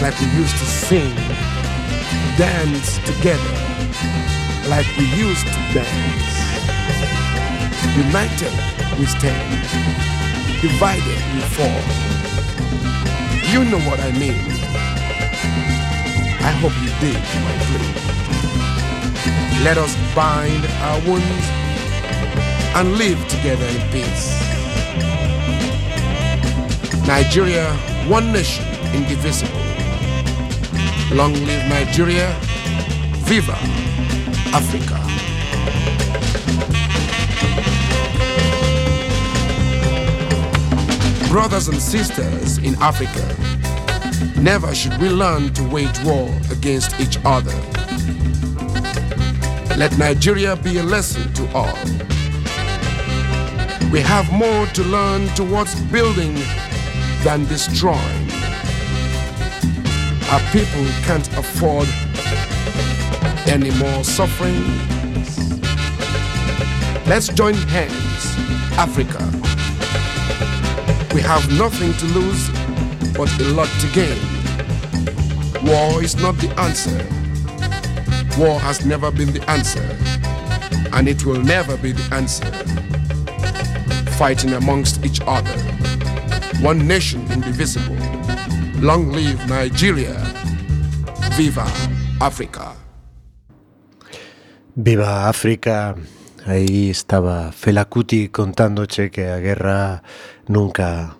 like 0.00 0.18
we 0.18 0.28
used 0.40 0.56
to 0.56 0.64
sing. 0.64 1.14
Dance 2.38 2.96
together 3.04 3.65
like 4.68 4.86
we 4.98 5.04
used 5.14 5.46
to 5.46 5.60
dance. 5.74 6.36
United 7.96 8.52
we 8.98 9.06
stand, 9.06 9.62
divided 10.60 11.20
we 11.34 11.40
fall. 11.54 11.82
You 13.52 13.64
know 13.70 13.78
what 13.88 14.00
I 14.00 14.10
mean. 14.18 14.40
I 16.42 16.50
hope 16.60 16.74
you 16.82 16.90
did, 17.00 17.20
my 17.46 17.54
plea. 17.66 17.92
Let 19.64 19.78
us 19.78 19.94
bind 20.14 20.64
our 20.82 21.00
wounds 21.08 21.46
and 22.74 22.98
live 22.98 23.20
together 23.28 23.66
in 23.66 23.80
peace. 23.92 24.26
Nigeria, 27.06 27.72
one 28.08 28.32
nation, 28.32 28.64
indivisible. 28.94 29.60
Long 31.14 31.32
live 31.34 31.68
Nigeria. 31.68 32.34
Viva 33.26 33.56
Africa. 34.52 35.00
Brothers 41.30 41.68
and 41.68 41.80
sisters 41.80 42.58
in 42.58 42.74
Africa, 42.80 43.24
never 44.40 44.74
should 44.74 44.96
we 44.98 45.08
learn 45.08 45.52
to 45.54 45.62
wage 45.68 45.98
war 46.04 46.28
against 46.50 46.98
each 47.00 47.18
other. 47.24 47.54
Let 49.76 49.96
Nigeria 49.98 50.56
be 50.56 50.78
a 50.78 50.82
lesson 50.82 51.32
to 51.34 51.46
all. 51.54 51.78
We 53.90 54.00
have 54.00 54.30
more 54.32 54.66
to 54.66 54.82
learn 54.84 55.28
towards 55.34 55.74
building 55.92 56.34
than 57.22 57.44
destroying. 57.46 58.30
Our 60.30 60.40
people 60.50 60.84
can't 61.04 61.28
afford 61.36 61.88
any 63.48 63.70
more 63.78 64.04
suffering. 64.04 64.62
Let's 67.06 67.28
join 67.28 67.54
hands, 67.54 68.24
Africa. 68.76 69.18
We 71.14 71.20
have 71.22 71.50
nothing 71.58 71.92
to 71.94 72.06
lose 72.06 72.50
but 73.16 73.30
a 73.40 73.44
lot 73.54 73.68
to 73.80 73.86
gain. 73.92 74.18
War 75.64 76.02
is 76.02 76.16
not 76.16 76.36
the 76.38 76.52
answer. 76.58 76.96
War 78.38 78.58
has 78.60 78.84
never 78.84 79.10
been 79.10 79.32
the 79.32 79.48
answer, 79.48 79.82
and 80.92 81.08
it 81.08 81.24
will 81.24 81.40
never 81.40 81.76
be 81.76 81.92
the 81.92 82.14
answer. 82.14 82.50
Fighting 84.18 84.52
amongst 84.54 85.04
each 85.04 85.20
other. 85.26 85.56
One 86.60 86.86
nation 86.86 87.20
indivisible. 87.32 87.96
Long 88.80 89.12
live 89.12 89.48
Nigeria. 89.48 90.14
Viva 91.36 91.70
Africa. 92.20 92.76
Viva 94.78 95.26
África! 95.30 95.96
Aí 96.44 96.90
estaba 96.90 97.50
Felacuti 97.50 98.28
contándoche 98.28 99.10
que 99.10 99.24
a 99.24 99.38
guerra 99.38 100.02
nunca 100.48 101.16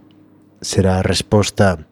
será 0.61 0.99
a 0.99 1.03
resposta. 1.03 1.89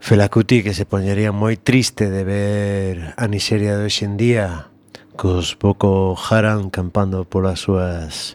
Felacuti 0.00 0.64
que 0.64 0.74
se 0.74 0.90
poñería 0.90 1.30
moi 1.30 1.54
triste 1.54 2.10
de 2.10 2.26
ver 2.26 3.14
a 3.14 3.30
Nigeria 3.30 3.78
de 3.78 3.86
hoxe 3.86 4.10
en 4.10 4.18
día 4.18 4.74
cos 5.14 5.54
Boko 5.54 6.18
Haram 6.18 6.66
campando 6.66 7.22
polas 7.30 7.62
súas 7.62 8.34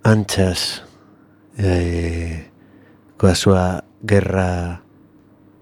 anchas 0.00 0.80
eh, 1.60 2.48
coa 3.20 3.36
súa 3.36 3.84
guerra 4.00 4.80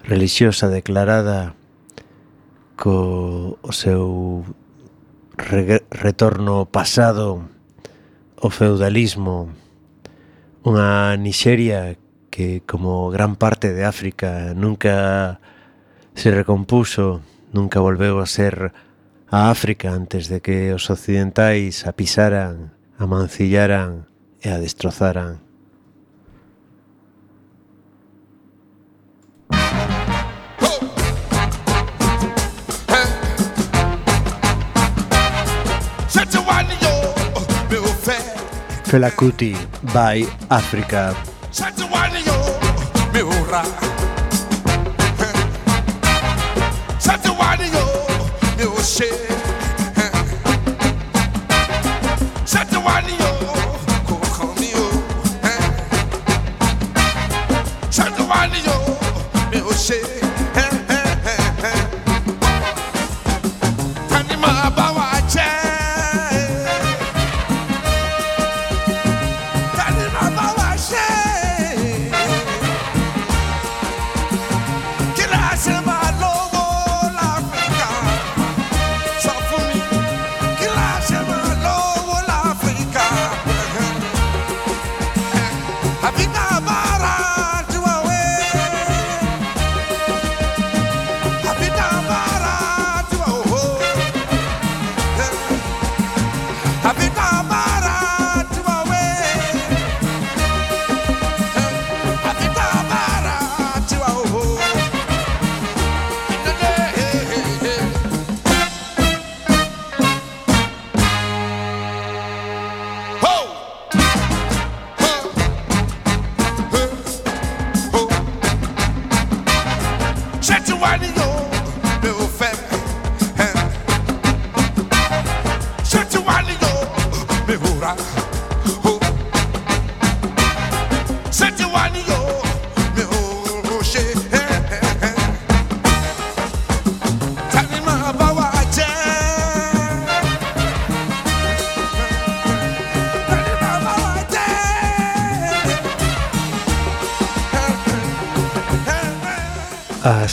religiosa 0.06 0.70
declarada 0.70 1.58
co 2.80 3.60
o 3.60 3.72
seu 3.76 4.40
re, 5.36 5.84
retorno 5.92 6.64
pasado 6.64 7.44
o 8.40 8.48
feudalismo 8.48 9.52
unha 10.64 11.12
Nixeria 11.20 12.00
que 12.32 12.64
como 12.64 13.12
gran 13.12 13.36
parte 13.36 13.76
de 13.76 13.84
África 13.84 14.56
nunca 14.56 15.44
se 16.16 16.32
recompuso, 16.32 17.20
nunca 17.52 17.84
volveu 17.84 18.16
a 18.16 18.24
ser 18.24 18.72
a 19.28 19.52
África 19.52 19.92
antes 19.92 20.32
de 20.32 20.40
que 20.40 20.72
os 20.72 20.88
occidentais 20.88 21.84
a 21.84 21.92
pisaran, 21.92 22.72
a 22.96 23.04
mancillaran 23.04 24.08
e 24.40 24.48
a 24.48 24.56
destrozaran. 24.56 25.49
Fela 38.90 39.12
Kuti 39.12 39.54
by 39.94 40.26
Africa. 40.50 41.14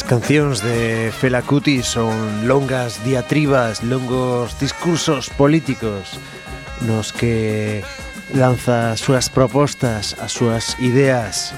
cancións 0.08 0.64
de 0.64 1.12
Fela 1.12 1.44
Kuti 1.44 1.84
son 1.84 2.48
longas 2.48 3.04
diatribas, 3.04 3.84
longos 3.84 4.58
discursos 4.58 5.30
políticos 5.30 6.16
nos 6.88 7.12
que 7.12 7.84
lanza 8.32 8.96
as 8.96 9.04
súas 9.04 9.28
propostas, 9.28 10.16
as 10.24 10.32
súas 10.32 10.80
ideas. 10.80 11.52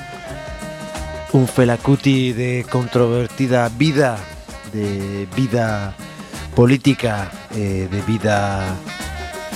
Un 1.38 1.46
Fela 1.46 1.78
Kuti 1.78 2.34
de 2.34 2.66
controvertida 2.66 3.70
vida, 3.70 4.18
de 4.74 5.30
vida 5.38 5.94
política, 6.58 7.30
eh, 7.54 7.86
de 7.86 8.02
vida 8.02 8.66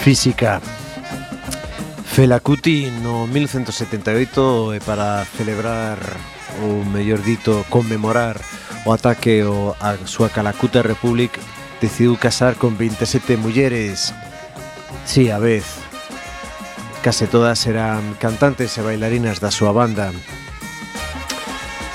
física. 0.06 0.62
Fela 2.06 2.39
Kuti 2.39 2.93
no 3.01 3.25
1978 3.25 4.77
para 4.86 5.25
celebrar 5.25 5.97
ou 6.62 6.86
mellor 6.86 7.25
dito 7.25 7.65
conmemorar 7.73 8.38
o 8.86 8.93
ata 8.93 9.15
que 9.15 9.43
o, 9.48 9.76
a 9.80 9.96
súa 10.04 10.28
Calacuta 10.28 10.84
Republic 10.84 11.39
decidiu 11.80 12.15
casar 12.19 12.56
con 12.56 12.76
27 12.76 13.39
mulleres. 13.39 14.12
Si, 15.06 15.26
sí, 15.28 15.32
a 15.32 15.39
vez. 15.39 15.65
Case 17.04 17.28
todas 17.28 17.67
eran 17.67 18.15
cantantes 18.15 18.76
e 18.80 18.82
bailarinas 18.84 19.43
da 19.43 19.52
súa 19.52 19.76
banda. 19.76 20.12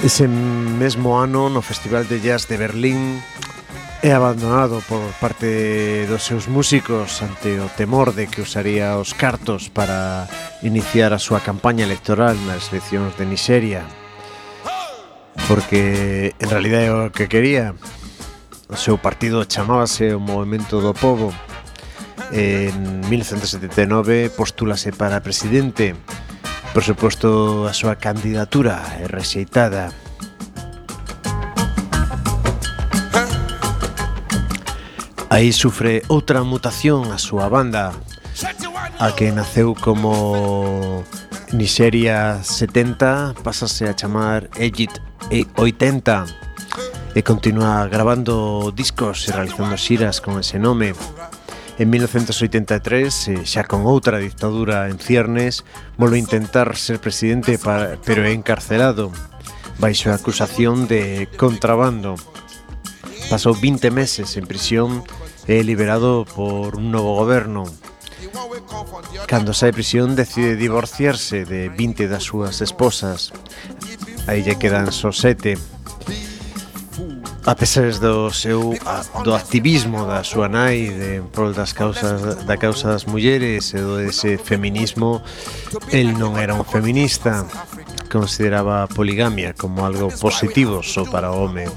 Ese 0.05 0.29
mesmo 0.29 1.21
ano, 1.21 1.49
no 1.49 1.65
Festival 1.65 2.05
de 2.09 2.21
Jazz 2.21 2.49
de 2.49 2.61
Berlín, 2.61 3.21
é 4.01 4.13
abandonado 4.13 4.81
por 4.87 5.03
parte 5.19 6.07
dos 6.07 6.23
seus 6.23 6.47
músicos 6.47 7.21
ante 7.21 7.59
o 7.59 7.67
temor 7.75 8.15
de 8.15 8.29
que 8.29 8.45
usaría 8.45 8.97
os 8.97 9.13
cartos 9.13 9.69
para 9.73 10.29
iniciar 10.63 11.13
a 11.13 11.19
súa 11.19 11.41
campaña 11.41 11.83
electoral 11.83 12.39
nas 12.47 12.71
eleccións 12.71 13.17
de 13.19 13.27
Nigeria 13.27 13.83
porque 15.47 16.35
en 16.39 16.51
realidad 16.51 16.83
é 16.83 16.91
o 16.91 17.13
que 17.13 17.29
quería. 17.29 17.75
O 18.69 18.77
seu 18.77 18.99
partido 18.99 19.45
chamábase 19.45 20.13
o 20.13 20.21
Movimento 20.21 20.81
do 20.81 20.93
Povo 20.93 21.33
en 22.33 23.01
1979 23.09 24.29
postúlase 24.35 24.93
para 24.93 25.23
presidente. 25.23 25.95
Por 26.75 26.85
suposto 26.85 27.65
a 27.65 27.73
súa 27.73 27.97
candidatura 27.97 28.83
é 29.01 29.07
rexeitada. 29.09 29.95
Aí 35.31 35.53
sufre 35.53 36.03
outra 36.09 36.43
mutación 36.43 37.13
a 37.13 37.19
súa 37.21 37.49
banda 37.49 37.93
a 38.99 39.13
que 39.15 39.31
naceu 39.31 39.77
como 39.79 41.05
Nixeria 41.53 42.45
70 42.45 43.35
pásase 43.43 43.89
a 43.89 43.97
chamar 43.97 44.51
Egypt 44.61 45.01
80 45.33 46.27
e 47.17 47.25
continúa 47.25 47.89
grabando 47.89 48.69
discos 48.77 49.25
e 49.29 49.33
realizando 49.33 49.81
xiras 49.81 50.21
con 50.21 50.37
ese 50.37 50.61
nome. 50.61 50.93
En 51.81 51.89
1983, 51.89 53.49
xa 53.49 53.65
con 53.65 53.89
outra 53.89 54.21
dictadura 54.21 54.93
en 54.93 55.01
ciernes, 55.01 55.65
volve 55.97 56.21
a 56.21 56.25
intentar 56.27 56.77
ser 56.77 57.01
presidente 57.01 57.57
para, 57.57 57.97
pero 58.05 58.29
é 58.29 58.37
encarcelado 58.37 59.09
baixo 59.81 60.13
a 60.13 60.21
acusación 60.21 60.85
de 60.85 61.33
contrabando. 61.41 62.21
Pasou 63.33 63.57
20 63.57 63.89
meses 63.89 64.37
en 64.37 64.45
prisión 64.45 65.01
e 65.49 65.65
liberado 65.65 66.29
por 66.29 66.77
un 66.77 66.93
novo 66.93 67.17
goberno. 67.17 67.65
Cando 69.27 69.53
sai 69.53 69.73
prisión 69.73 70.17
decide 70.17 70.57
divorciarse 70.57 71.45
de 71.45 71.69
20 71.69 72.09
das 72.09 72.25
súas 72.25 72.61
esposas. 72.61 73.33
Aí 74.27 74.43
lle 74.45 74.57
quedan 74.57 74.93
só 74.93 75.13
sete. 75.13 75.57
A 77.49 77.57
pesar 77.57 77.89
do 77.97 78.29
seu 78.29 78.77
do 79.25 79.33
activismo 79.33 80.05
da 80.05 80.21
súa 80.21 80.53
nai 80.53 80.93
de 80.93 81.25
prol 81.33 81.57
das 81.57 81.73
causas 81.73 82.45
da 82.45 82.57
causa 82.61 82.93
das 82.93 83.09
mulleres 83.09 83.73
e 83.73 83.81
do 83.81 83.97
ese 84.01 84.37
feminismo, 84.37 85.25
el 85.89 86.13
non 86.13 86.37
era 86.37 86.53
un 86.53 86.65
feminista. 86.69 87.49
Consideraba 88.13 88.85
a 88.85 88.89
poligamia 88.89 89.57
como 89.57 89.85
algo 89.85 90.13
positivo 90.13 90.85
só 90.85 91.09
para 91.09 91.33
o 91.33 91.49
home. 91.49 91.69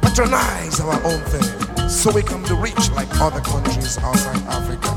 Patronize 0.00 0.80
our 0.80 0.96
own 1.04 1.20
thing 1.28 1.61
so 1.92 2.10
we 2.10 2.22
come 2.22 2.42
to 2.44 2.56
reach 2.56 2.90
like 2.96 3.08
other 3.20 3.42
countries 3.42 3.98
outside 3.98 4.40
Africa. 4.48 4.88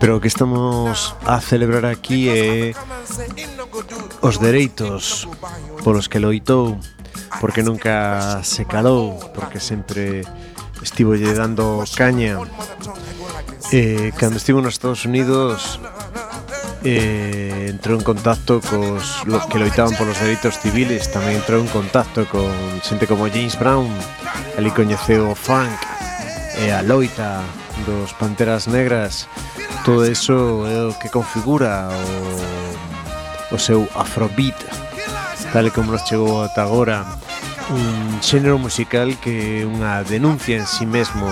Pero 0.00 0.16
o 0.16 0.20
que 0.20 0.28
estamos 0.28 1.14
a 1.26 1.40
celebrar 1.40 1.84
aquí 1.84 2.32
é 2.32 2.72
os 4.22 4.40
dereitos 4.40 5.28
polos 5.84 6.08
que 6.08 6.18
loitou, 6.18 6.80
porque 7.40 7.62
nunca 7.62 8.40
se 8.42 8.64
calou, 8.64 9.20
porque 9.36 9.60
sempre 9.60 10.24
estivo 10.80 11.12
lle 11.12 11.36
dando 11.36 11.84
caña. 11.92 12.40
Eh, 13.70 14.10
cando 14.16 14.40
estivo 14.40 14.64
nos 14.64 14.74
Estados 14.80 15.04
Unidos 15.04 15.78
eh, 16.84 17.68
entrou 17.68 17.98
en 17.98 18.04
contacto 18.04 18.60
cos 18.60 19.24
los 19.26 19.44
que 19.46 19.58
loitaban 19.58 19.94
polos 19.96 20.18
dereitos 20.20 20.58
civiles 20.58 21.08
tamén 21.12 21.40
entrou 21.40 21.60
en 21.60 21.68
contacto 21.68 22.24
con 22.28 22.50
xente 22.80 23.04
como 23.04 23.28
James 23.28 23.56
Brown 23.58 23.88
ali 24.56 24.70
coñeceu 24.72 25.30
o 25.30 25.36
funk 25.36 25.76
e 26.60 26.72
a 26.72 26.82
loita 26.82 27.40
dos 27.88 28.12
Panteras 28.12 28.68
Negras. 28.68 29.28
Todo 29.84 30.04
eso 30.04 30.66
é 30.68 30.88
o 30.88 30.92
que 30.92 31.08
configura 31.08 31.88
o, 31.88 33.54
o 33.54 33.58
seu 33.58 33.88
afrobeat 33.96 34.56
tal 35.52 35.70
como 35.72 35.92
nos 35.92 36.04
chegou 36.04 36.44
ata 36.44 36.62
agora. 36.62 37.04
Un 37.70 38.22
xénero 38.22 38.58
musical 38.58 39.14
que 39.18 39.62
é 39.62 39.66
unha 39.66 40.02
denuncia 40.06 40.58
en 40.58 40.66
sí 40.66 40.86
mesmo. 40.86 41.26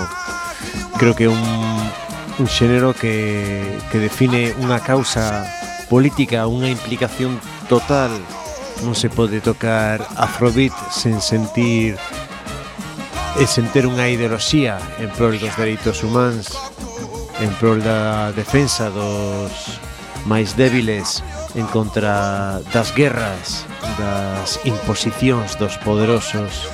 Creo 0.99 1.15
que 1.15 1.27
un 1.27 1.39
un 2.39 2.47
xénero 2.47 2.95
que, 2.95 3.61
que 3.91 3.99
define 3.99 4.55
unha 4.63 4.79
causa 4.79 5.43
política, 5.91 6.47
unha 6.47 6.71
implicación 6.71 7.35
total. 7.67 8.09
Non 8.81 8.95
se 8.95 9.11
pode 9.11 9.43
tocar 9.43 9.99
Afrobeat 10.15 10.73
sen 10.95 11.19
sentir 11.19 11.99
e 13.35 13.43
sentir 13.43 13.83
unha 13.83 14.07
ideoloxía 14.07 14.79
en 15.03 15.11
prol 15.11 15.35
dos 15.35 15.51
dereitos 15.59 15.99
humanos, 16.01 16.55
en 17.43 17.51
prol 17.59 17.83
da 17.83 18.31
defensa 18.31 18.87
dos 18.87 19.79
máis 20.23 20.55
débiles, 20.55 21.19
en 21.59 21.67
contra 21.67 22.63
das 22.71 22.95
guerras, 22.95 23.67
das 23.99 24.63
imposicións 24.63 25.59
dos 25.59 25.75
poderosos, 25.83 26.67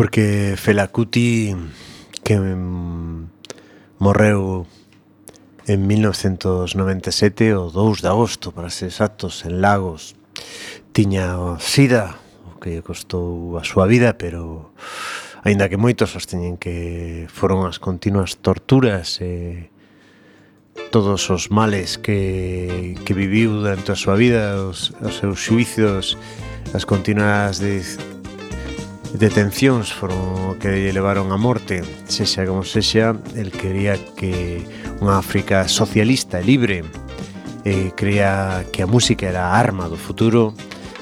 Porque 0.00 0.54
Felacuti 0.56 1.54
que 2.24 2.40
mm, 2.40 3.28
morreu 4.00 4.64
en 5.68 5.86
1997 5.86 7.52
o 7.52 7.68
2 7.68 8.00
de 8.00 8.08
agosto, 8.08 8.48
para 8.56 8.72
ser 8.72 8.88
exactos, 8.88 9.44
en 9.44 9.60
Lagos. 9.60 10.16
Tiña 10.96 11.36
sida, 11.60 12.16
o 12.48 12.56
que 12.56 12.80
costou 12.80 13.60
a 13.60 13.62
súa 13.68 13.84
vida, 13.84 14.16
pero 14.16 14.72
aínda 15.44 15.68
que 15.68 15.76
moitos 15.76 16.16
sosteñen 16.16 16.56
que 16.56 17.28
foron 17.28 17.68
as 17.68 17.76
continuas 17.76 18.40
torturas 18.40 19.20
e 19.20 19.68
todos 20.88 21.28
os 21.28 21.52
males 21.52 22.00
que, 22.00 22.96
que 23.04 23.12
viviu 23.12 23.60
durante 23.60 23.92
a 23.92 24.00
súa 24.00 24.16
vida, 24.16 24.64
os, 24.64 24.96
os 25.04 25.20
seus 25.20 25.44
xuicios, 25.44 26.16
as 26.72 26.88
continuas 26.88 27.60
de, 27.60 27.84
detencións 29.14 29.90
foron 29.90 30.58
que 30.62 30.70
lle 30.70 30.92
levaron 30.94 31.34
a 31.34 31.38
morte. 31.38 31.82
Sexa 32.06 32.46
como 32.46 32.62
sexa, 32.62 33.18
el 33.34 33.50
quería 33.50 33.98
que 34.14 34.62
unha 35.02 35.18
África 35.18 35.66
socialista 35.66 36.38
e 36.38 36.46
libre 36.46 36.78
e 37.66 37.92
creía 37.92 38.64
que 38.72 38.84
a 38.84 38.88
música 38.88 39.28
era 39.28 39.50
a 39.50 39.58
arma 39.58 39.90
do 39.90 39.98
futuro 39.98 40.54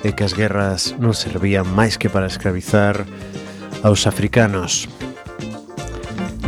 e 0.03 0.15
que 0.15 0.25
as 0.25 0.33
guerras 0.35 0.95
non 0.97 1.13
servían 1.13 1.69
máis 1.69 1.99
que 1.99 2.09
para 2.09 2.31
escravizar 2.31 3.05
aos 3.83 4.07
africanos. 4.07 4.89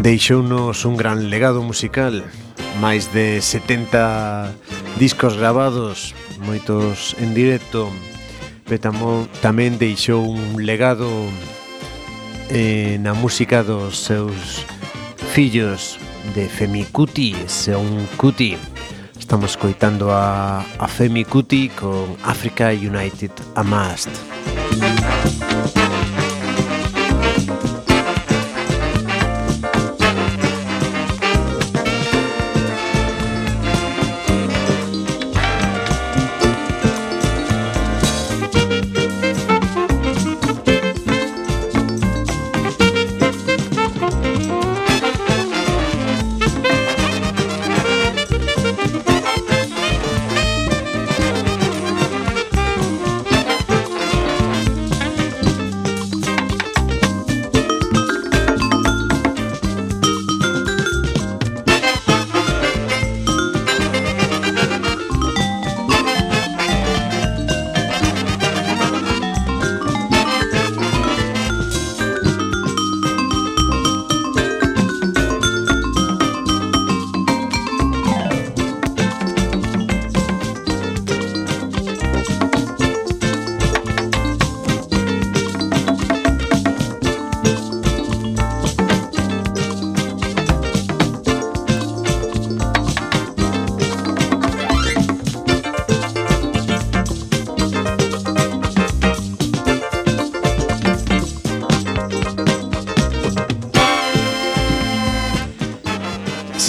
Deixounos 0.01 0.89
un 0.89 0.97
gran 0.97 1.29
legado 1.29 1.61
musical, 1.61 2.25
máis 2.81 3.13
de 3.13 3.45
70 3.45 4.49
discos 4.97 5.37
grabados, 5.37 6.17
moitos 6.41 7.13
en 7.21 7.37
directo, 7.37 7.93
Pero 8.71 9.27
tamén 9.43 9.83
deixou 9.83 10.23
un 10.23 10.63
legado 10.63 11.11
eh, 12.55 13.03
na 13.03 13.19
música 13.19 13.67
dos 13.67 13.99
seus 13.99 14.63
fillos 15.35 15.99
de 16.39 16.47
Femi 16.47 16.87
Cuti, 16.87 17.35
Seun 17.51 18.07
Cuti. 18.15 18.55
Estamos 19.19 19.59
coitando 19.59 20.15
a, 20.15 20.63
a 20.63 20.87
Femi 20.87 21.27
Cuti 21.27 21.67
con 21.75 22.15
Africa 22.23 22.71
United 22.71 23.35
Amast. 23.59 24.07
Música 24.79 25.50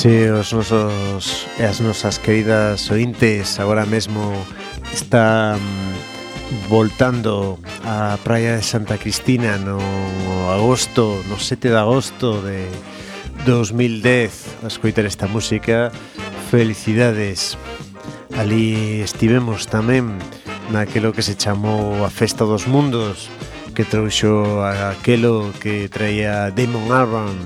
Se 0.02 0.32
os 0.32 0.52
nosos 0.52 1.46
e 1.60 1.62
as 1.62 1.78
nosas 1.78 2.18
queridas 2.18 2.90
ointes 2.90 3.62
agora 3.62 3.86
mesmo 3.86 4.34
está 4.90 5.54
voltando 6.66 7.62
á 7.86 8.18
praia 8.26 8.58
de 8.58 8.66
Santa 8.66 8.98
Cristina 8.98 9.62
no 9.62 9.78
agosto, 10.50 11.22
no 11.30 11.38
7 11.38 11.70
de 11.70 11.78
agosto 11.78 12.42
de 12.42 12.66
2010 13.46 14.66
a 14.66 14.74
escoitar 14.74 15.06
esta 15.06 15.30
música. 15.30 15.94
Felicidades. 16.50 17.54
Ali 18.34 19.06
estivemos 19.06 19.70
tamén 19.70 20.18
naquelo 20.74 21.14
que 21.14 21.22
se 21.22 21.38
chamou 21.38 22.02
a 22.02 22.10
Festa 22.10 22.42
dos 22.42 22.66
Mundos 22.66 23.30
que 23.78 23.86
trouxo 23.86 24.66
aquelo 24.66 25.54
que 25.62 25.86
traía 25.94 26.50
Damon 26.50 26.90
Albarn 26.90 27.38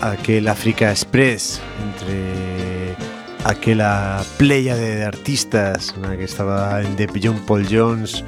aquel 0.00 0.48
Africa 0.48 0.90
Express 0.90 1.60
entre 1.82 2.96
aquela 3.44 4.24
playa 4.36 4.76
de 4.76 5.04
artistas 5.04 5.94
na 6.00 6.16
que 6.16 6.24
estaba 6.24 6.82
en 6.82 6.96
The 6.96 7.08
John 7.20 7.38
Paul 7.46 7.66
Jones, 7.66 8.24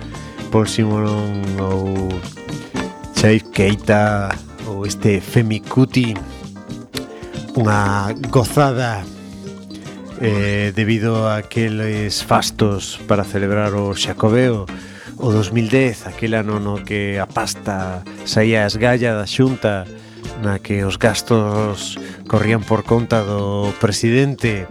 Paul 0.51 0.67
Simon 0.67 1.43
ou 1.61 2.09
Chaif 3.15 3.45
Keita 3.53 4.31
ou 4.67 4.87
este 4.87 5.21
Femi 5.21 5.61
Kuti. 5.61 6.15
Unha 7.59 8.15
gozada 8.31 9.03
eh, 10.23 10.73
debido 10.75 11.27
a 11.27 11.43
aqueles 11.43 12.23
fastos 12.23 13.01
para 13.11 13.25
celebrar 13.25 13.75
o 13.75 13.93
Xacobeo 13.93 14.65
o 15.21 15.29
2010, 15.29 16.07
aquel 16.07 16.35
ano 16.35 16.57
no 16.57 16.81
que 16.81 17.19
a 17.19 17.27
pasta 17.27 18.01
saía 18.25 18.65
a 18.65 18.71
esgalla 18.71 19.13
da 19.13 19.27
xunta 19.27 19.85
na 20.43 20.59
que 20.59 20.85
os 20.85 20.99
gastos 20.99 22.01
corrían 22.27 22.65
por 22.65 22.85
conta 22.85 23.23
do 23.25 23.73
presidente 23.81 24.67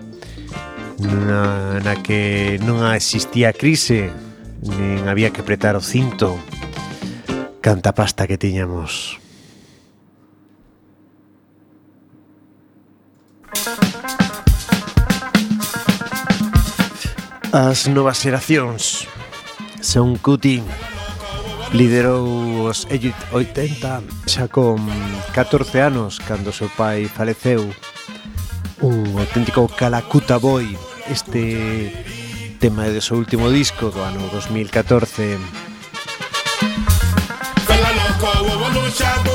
na, 0.99 1.79
na 1.79 1.95
que 2.01 2.57
non 2.65 2.83
existía 2.91 3.53
crise 3.53 4.12
nin 4.59 5.07
había 5.07 5.31
que 5.31 5.41
apretar 5.41 5.75
o 5.75 5.83
cinto. 5.83 6.35
Canta 7.62 7.95
pasta 7.95 8.27
que 8.27 8.38
tiñamos. 8.38 9.19
As 17.51 17.88
novas 17.88 18.19
xeracións. 18.21 19.07
Son 19.82 20.19
cutín. 20.19 20.67
Liderou 21.72 22.65
os 22.65 22.88
80 22.89 24.01
xa 24.26 24.45
con 24.49 24.82
14 25.38 25.80
anos 25.80 26.17
cando 26.17 26.49
seu 26.49 26.70
pai 26.74 27.05
faleceu. 27.05 27.70
Un 28.82 29.20
auténtico 29.22 29.70
calacuta 29.70 30.41
boy 30.41 30.65
este 31.09 31.93
tema 32.59 32.89
de 32.89 33.01
seu 33.01 33.17
último 33.17 33.49
disco 33.53 33.93
do 33.93 34.01
ano 34.01 34.28
2014 34.34 35.38
Fala 37.65 37.91
loco, 37.95 39.28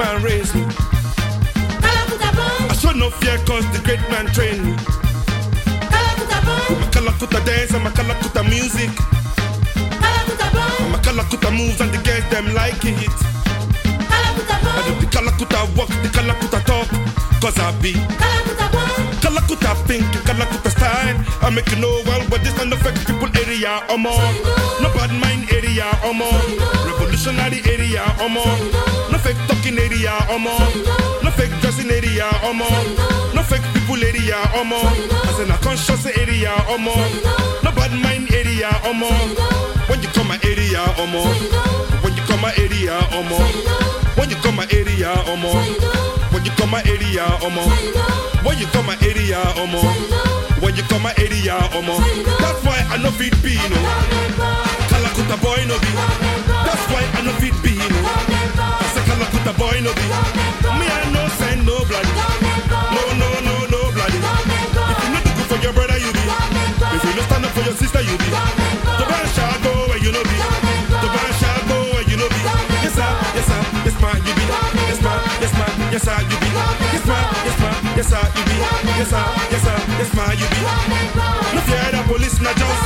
man 0.00 0.22
raised 0.22 0.54
me. 0.54 0.64
I 2.70 2.74
show 2.80 2.92
no 2.92 3.10
fear 3.20 3.36
cause 3.44 3.66
the 3.74 3.80
great 3.84 4.00
man 4.08 4.26
trained 4.32 4.64
me. 4.64 4.72
My 6.80 6.88
Kalakuta 6.94 7.44
dance 7.44 7.74
and 7.74 7.84
my 7.84 7.90
Kalakuta 7.90 8.42
music. 8.48 8.92
My 10.92 10.98
Kalakuta 11.04 11.50
moves 11.54 11.80
and 11.82 11.92
the 11.92 12.00
girls 12.06 12.24
them 12.32 12.54
like 12.54 12.82
it. 12.82 13.18
I 14.16 14.80
do 14.86 14.94
the 15.00 15.06
Kalakuta 15.14 15.58
walk, 15.76 15.88
the 16.02 16.08
Kalakuta 16.16 16.60
talk. 16.64 16.88
Cause 17.42 17.58
I 17.58 17.70
be 17.82 17.92
I 21.50 21.52
make 21.52 21.68
you 21.72 21.82
know 21.82 21.90
well, 22.06 22.22
but 22.30 22.44
this 22.44 22.54
not 22.54 22.72
affect 22.72 23.04
people 23.10 23.26
area 23.34 23.82
or 23.90 23.98
more. 23.98 24.22
No 24.78 24.86
bad 24.94 25.10
mind 25.10 25.50
area 25.50 25.90
more. 26.14 26.38
Revolutionary 26.86 27.58
area 27.66 28.06
more. 28.30 28.54
No 29.10 29.18
fake 29.18 29.34
talking 29.50 29.74
area 29.74 30.14
more. 30.38 30.62
No 31.26 31.30
fake 31.34 31.50
dressing 31.58 31.90
area 31.90 32.30
more. 32.54 32.70
No 33.34 33.42
fake 33.42 33.66
people 33.74 33.98
area 33.98 34.38
or 34.54 34.64
more. 34.64 34.94
As 35.26 35.40
in 35.42 35.50
a 35.50 35.58
conscious 35.58 36.06
area 36.06 36.54
more. 36.78 37.02
No 37.66 37.74
bad 37.74 37.98
mind 37.98 38.30
area 38.30 38.70
more. 38.94 39.10
When 39.90 40.00
you 40.02 40.08
come 40.14 40.28
my 40.28 40.38
area 40.46 40.86
more. 41.10 41.34
When 41.98 42.14
you 42.14 42.22
come 42.30 42.42
my 42.42 42.54
area 42.62 42.94
more. 43.26 43.50
When 44.14 44.30
you 44.30 44.36
come 44.36 44.54
my 44.54 44.68
area 44.70 45.18
more. 45.34 46.19
When 46.40 46.48
you 46.48 46.56
come 46.56 46.70
my 46.70 46.80
area 46.88 47.28
or 47.44 47.50
more. 47.50 47.68
When 48.40 48.56
you 48.56 48.64
come 48.72 48.86
my 48.86 48.96
area 49.04 49.36
or 49.60 49.68
more. 49.68 49.84
When 50.64 50.74
you 50.74 50.82
come 50.84 51.02
my 51.02 51.12
area 51.20 51.52
or 51.76 51.82
more. 51.84 52.00
That's 52.40 52.64
why 52.64 52.80
I 52.88 52.96
know 52.96 53.10
fit 53.12 53.36
be 53.44 53.60
no. 53.68 53.76
Kalakuta 54.88 55.36
boy 55.36 55.60
no 55.68 55.76
be. 55.76 55.92
That's 56.64 56.80
why 56.88 57.04
I 57.12 57.20
know 57.28 57.36
fit 57.36 57.52
be 57.60 57.76
no. 57.76 58.00
I 58.56 58.88
say 58.88 59.04
Kalakuta 59.04 59.52
boy 59.60 59.84
no 59.84 59.92
be. 59.92 60.06
Me 60.80 60.88
I 60.88 61.12
no 61.12 61.28
send 61.36 61.66
no 61.68 61.76
blood. 61.84 62.08
No 62.88 63.04
no 63.20 63.28
no 63.44 63.54
no 63.68 63.92
blood. 63.92 64.08
If 64.08 64.96
you 65.04 65.12
not 65.12 65.20
do 65.20 65.30
good 65.36 65.44
for 65.44 65.60
your 65.60 65.74
brother 65.76 65.98
you 66.00 66.08
be. 66.08 66.24
If 66.24 67.04
you 67.04 67.12
not 67.20 67.28
stand 67.28 67.44
up 67.44 67.52
for 67.52 67.60
your 67.68 67.76
sister 67.76 68.00
you 68.00 68.16
be. 68.16 68.28
The 68.96 69.04
man 69.04 69.26
shall 69.36 69.60
go 69.60 69.92
where 69.92 69.98
you 70.00 70.08
know 70.10 70.24
be. 70.24 70.69
Yes 75.90 76.02
sir 76.02 76.18
you 76.30 76.36
be. 76.40 76.48
Yes 76.94 77.04
man, 77.06 77.24
yes 77.46 77.56
man, 77.60 77.74
yes 77.96 78.08
sir 78.08 78.22
you 78.36 78.42
be. 78.46 78.56
Yes 78.98 79.10
sir, 79.10 79.24
yes 79.50 79.62
sir, 79.62 79.76
yes 79.98 80.10
man 80.14 80.32
you 80.38 80.46
be. 80.50 80.60
No 81.54 81.60
fear 81.66 81.90
the 81.92 82.00
police 82.06 82.38
not 82.40 82.54
just. 82.56 82.84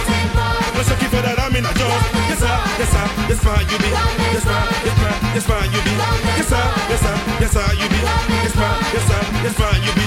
No 0.74 0.82
shaky 0.82 1.07
for 1.12 1.22
that 1.22 1.38
I'm 1.38 1.55
in 1.57 1.64
a 1.64 1.72
just. 1.76 2.07
Yes 2.30 2.40
sir, 2.40 2.57
yes 2.80 2.90
sir, 2.94 3.07
yes 3.28 3.40
man 3.44 3.62
you 3.68 3.78
be. 3.78 3.90
Yes 4.32 4.44
man, 4.48 4.64
yes 4.84 4.96
man, 5.00 5.16
yes 5.36 5.46
man 5.48 5.66
you 5.72 5.80
be. 5.84 5.92
Yes 6.38 6.48
sir, 6.48 6.64
yes 6.90 7.00
sir, 7.05 7.16
yes 7.40 7.52
sir 7.52 7.68
you 7.76 7.88
be. 7.92 8.00
Yes 8.44 8.55
man, 8.57 8.74
yes 8.94 9.05
sir, 9.09 9.20
yes 9.44 9.57
man 9.59 9.78
you 9.84 9.92
be. 9.98 10.05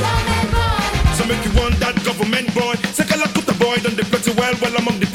So 1.18 1.26
make 1.26 1.44
you 1.46 1.54
want 1.58 1.76
that 1.82 1.96
government 2.06 2.54
boy. 2.54 2.76
Say 2.94 3.04
Kalakuta 3.06 3.54
boy, 3.60 3.78
done 3.82 3.96
the 3.96 4.06
pretty 4.06 4.32
well, 4.38 4.54
well 4.62 4.76
among 4.78 5.00
the 5.00 5.08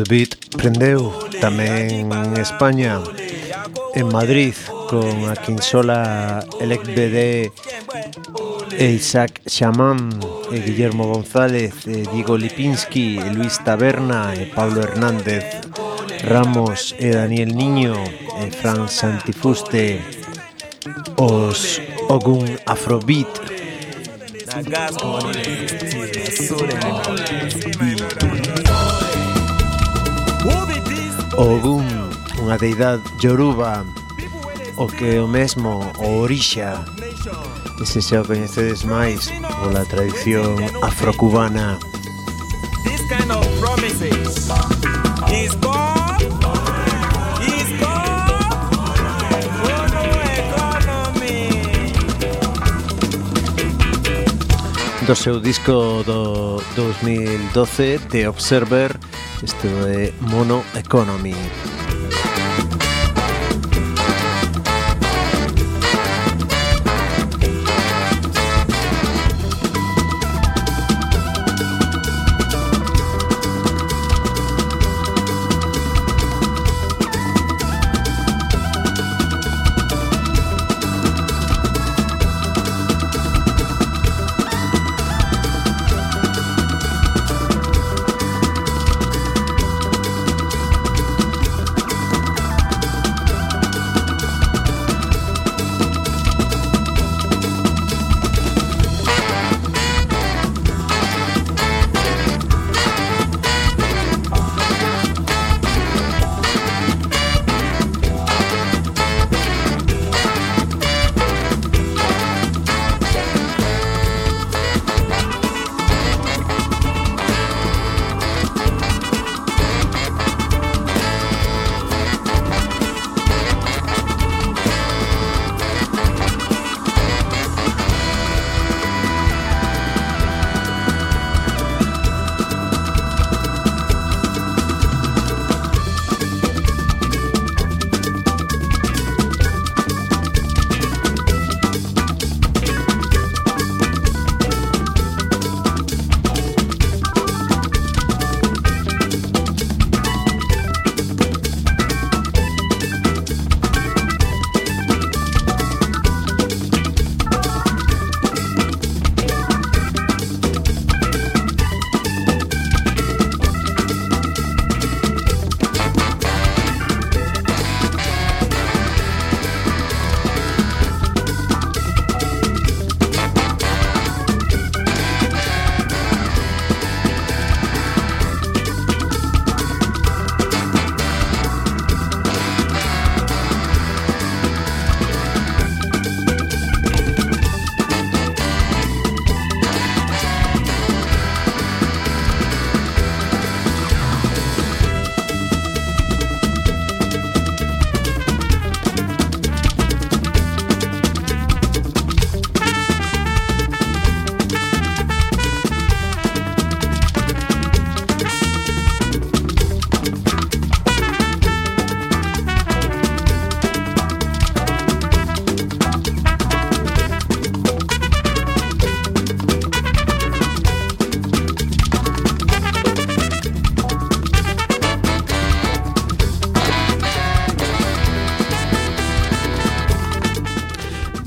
O 0.00 0.02
Afrobeat 0.02 0.32
prendeu 0.56 1.12
tamén 1.44 2.08
en 2.08 2.32
España 2.40 3.04
en 3.92 4.08
Madrid 4.08 4.56
con 4.88 5.28
a 5.28 5.36
Quinsola 5.36 6.40
Elec 6.56 6.88
BD 6.88 7.52
e 8.80 8.86
Isaac 8.96 9.44
Xamán 9.44 10.08
e 10.48 10.56
Guillermo 10.64 11.04
González 11.04 11.84
e 11.84 12.08
Diego 12.08 12.40
Lipinski 12.40 13.20
Luis 13.36 13.60
Taberna 13.60 14.32
Pablo 14.56 14.88
Hernández 14.88 15.68
Ramos 16.24 16.96
Daniel 17.12 17.52
Niño 17.52 18.00
Fran 18.56 18.88
Santifuste 18.88 20.00
os 21.20 21.76
Ogun 22.08 22.48
Afrobeat 22.64 23.28
unha 32.50 32.58
deidad 32.58 32.98
Yoruba 33.22 33.86
o 34.74 34.90
que 34.90 35.22
o 35.22 35.30
mesmo 35.30 35.86
o 36.02 36.26
Orixa 36.26 36.82
ese 37.78 38.02
se 38.02 38.18
xa 38.18 38.22
o 38.22 38.26
coñecedes 38.26 38.82
máis 38.82 39.30
pola 39.62 39.86
tradición 39.86 40.58
afrocubana. 40.82 41.78
This 42.82 43.06
kind 43.06 43.30
of 43.30 43.46
promises 43.62 44.50
is 45.30 45.54
born 45.62 46.26
do 55.06 55.14
seu 55.14 55.38
disco 55.38 56.02
do 56.02 56.58
2012 56.74 58.10
The 58.10 58.26
Observer 58.26 58.98
isto 59.38 59.70
é 59.86 60.10
Mono 60.18 60.66
Economy. 60.74 61.38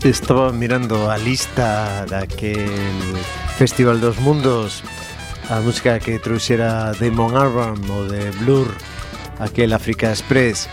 Estaba 0.03 0.51
mirando 0.51 1.09
a 1.09 1.17
lista 1.17 2.05
daquel 2.09 2.67
Festival 3.57 4.01
dos 4.01 4.19
Mundos 4.19 4.83
A 5.49 5.61
música 5.61 5.97
que 5.97 6.19
trouxera 6.19 6.91
Damon 6.99 7.31
Albarn 7.37 7.79
o 7.87 8.03
de 8.11 8.31
Blur 8.43 8.67
Aquel 9.39 9.71
Africa 9.71 10.11
Express. 10.11 10.67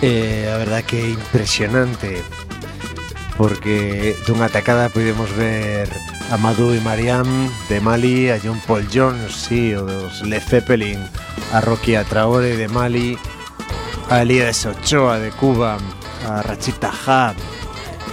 E 0.00 0.48
a 0.48 0.56
verdad 0.56 0.80
que 0.88 1.12
impresionante 1.12 2.24
Porque 3.36 4.16
dunha 4.24 4.48
atacada 4.48 4.88
podemos 4.88 5.28
ver 5.36 5.84
a 6.32 6.40
Madou 6.40 6.72
e 6.72 6.80
Mariam 6.80 7.28
de 7.68 7.84
Mali 7.84 8.32
A 8.32 8.40
John 8.40 8.64
Paul 8.64 8.88
Jones, 8.88 9.44
sí, 9.44 9.76
o 9.76 9.84
dos 9.84 10.24
Led 10.24 10.40
Zeppelin 10.40 11.04
A 11.52 11.60
Rocky 11.60 12.00
Traore 12.08 12.56
de 12.56 12.68
Mali 12.72 13.20
A 14.08 14.24
Elías 14.24 14.64
Ochoa 14.64 15.20
de 15.20 15.36
Cuba 15.36 15.76
A 16.24 16.40
Rachita 16.40 16.88
Hab 16.88 17.49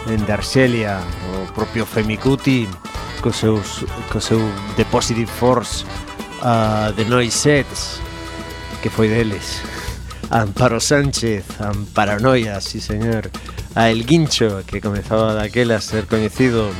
dende 0.08 0.32
Arxelia, 0.32 1.04
o 1.36 1.52
propio 1.52 1.86
Femicuti, 1.86 2.64
co, 3.22 3.36
seus, 3.36 3.84
co 4.08 4.24
seu 4.24 4.40
The 4.80 4.86
Positive 4.88 5.28
Force 5.28 5.84
uh, 6.42 6.96
de 6.96 7.04
Noise 7.06 7.36
Sets, 7.36 8.00
que 8.82 8.90
foi 8.90 9.12
deles. 9.12 9.60
Amparo 10.32 10.80
Sánchez, 10.80 11.44
Amparanoia, 11.60 12.60
sí 12.62 12.80
señor. 12.80 13.30
A 13.76 13.92
El 13.92 14.06
Guincho, 14.08 14.64
que 14.66 14.82
comezaba 14.82 15.34
daquela 15.34 15.76
a 15.76 15.82
ser 15.82 16.08
coñecido. 16.08 16.72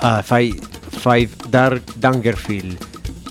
A 0.00 0.22
Five, 0.22 0.56
Five 0.90 1.30
Dark 1.48 1.84
Dangerfield. 1.96 2.80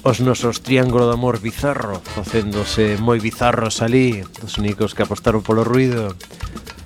Os 0.05 0.21
nosos 0.21 0.61
triángulo 0.61 1.09
de 1.09 1.17
amor 1.17 1.41
bizarro, 1.41 1.97
facéndose 1.97 3.01
moi 3.01 3.17
bizarros 3.17 3.81
ali, 3.81 4.21
dos 4.37 4.61
únicos 4.61 4.93
que 4.93 5.01
apostaron 5.01 5.41
polo 5.41 5.65
ruido 5.65 6.13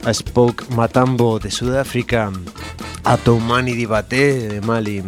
a 0.05 0.13
Spoke 0.13 0.65
Matambo 0.75 1.39
de 1.39 1.51
Sudáfrica, 1.51 2.31
a 3.03 3.17
Toumani 3.17 3.73
Dibaté 3.73 4.47
de 4.47 4.61
Mali, 4.61 5.03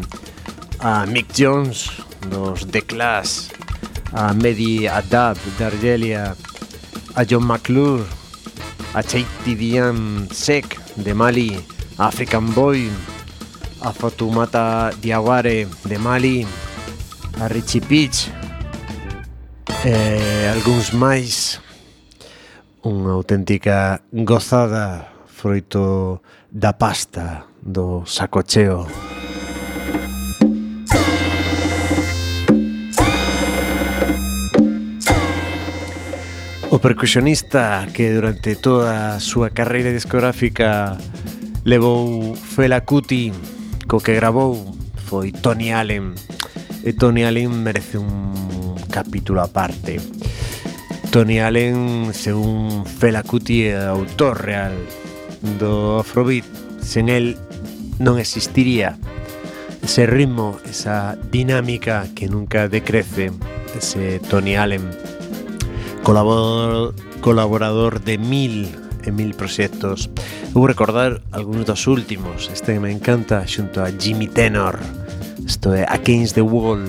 a 0.80 1.06
Mick 1.06 1.34
Jones 1.34 1.92
dos 2.30 2.68
The 2.68 2.82
Clash, 2.82 3.50
a 4.14 4.34
Mehdi 4.34 4.88
Adab 4.88 5.38
de 5.58 5.66
Argelia, 5.66 6.36
a 7.16 7.24
John 7.24 7.46
McClure, 7.46 8.04
a 8.94 9.02
Cheikh 9.04 9.28
Dian 9.46 10.28
Sek 10.32 10.78
de 10.96 11.14
Mali, 11.14 11.58
a 11.98 12.08
African 12.08 12.54
Boy, 12.54 12.90
a 13.82 13.92
Fatoumata 13.94 14.92
Diaware 15.02 15.68
de 15.86 15.98
Mali, 15.98 16.46
a 17.40 17.48
Richie 17.48 17.82
Peach, 17.82 18.30
eh, 19.86 20.52
algúns 20.52 20.92
máis 20.92 21.60
unha 22.82 23.14
auténtica 23.14 24.02
gozada 24.10 25.06
froito 25.30 26.18
da 26.50 26.74
pasta 26.74 27.46
do 27.62 28.02
sacocheo. 28.10 28.90
O 36.72 36.80
percusionista 36.82 37.86
que 37.94 38.10
durante 38.10 38.58
toda 38.58 39.14
a 39.14 39.22
súa 39.22 39.54
carreira 39.54 39.94
discográfica 39.94 40.98
levou 41.70 42.34
Fela 42.34 42.82
Kuti 42.82 43.30
co 43.86 44.02
que 44.02 44.18
gravou 44.18 44.58
foi 45.06 45.30
Tony 45.30 45.70
Allen 45.70 46.18
e 46.82 46.98
Tony 46.98 47.30
Allen 47.30 47.62
merece 47.62 48.02
un 48.02 48.74
capítulo 48.90 49.46
aparte. 49.46 50.02
parte 50.02 50.51
Tony 51.12 51.42
Allen, 51.42 52.14
según 52.14 52.86
Fela 52.86 53.22
Kuti, 53.22 53.70
autor 53.70 54.46
real 54.46 54.72
do 55.60 56.00
Afrobeat. 56.00 56.46
Sen 56.80 57.10
el 57.10 57.36
non 58.00 58.16
existiría 58.16 58.96
ese 59.84 60.08
ritmo, 60.08 60.56
esa 60.64 61.20
dinámica 61.28 62.08
que 62.16 62.32
nunca 62.32 62.72
decrece 62.72 63.36
ese 63.76 64.24
Tony 64.24 64.56
Allen 64.56 64.88
colaborador, 67.20 68.00
de 68.02 68.18
mil 68.18 68.72
e 69.04 69.12
mil 69.12 69.36
proxectos 69.36 70.10
vou 70.54 70.64
recordar 70.64 71.22
algúns 71.36 71.66
dos 71.66 71.88
últimos 71.88 72.50
este 72.54 72.80
me 72.80 72.92
encanta 72.94 73.46
xunto 73.46 73.82
a 73.82 73.90
Jimmy 73.92 74.30
Tenor 74.30 74.78
isto 75.46 75.74
é 75.74 75.86
Against 75.90 76.38
the 76.38 76.46
Wall 76.46 76.86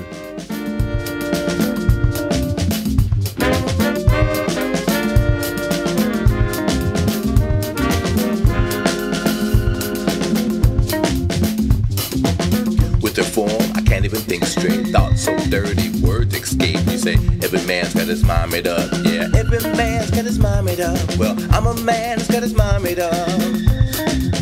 every 17.55 17.67
man's 17.67 17.93
got 17.93 18.07
his 18.07 18.25
mind 18.25 18.51
made 18.51 18.67
up. 18.67 18.91
Yeah, 19.05 19.29
every 19.35 19.61
man's 19.77 20.11
got 20.11 20.25
his 20.25 20.39
mind 20.39 20.65
made 20.65 20.81
up. 20.81 21.17
Well, 21.19 21.37
I'm 21.53 21.67
a 21.67 21.75
man 21.83 22.17
that's 22.17 22.31
got 22.31 22.43
his 22.43 22.55
mind 22.55 22.83
made 22.83 22.99
up. 22.99 23.13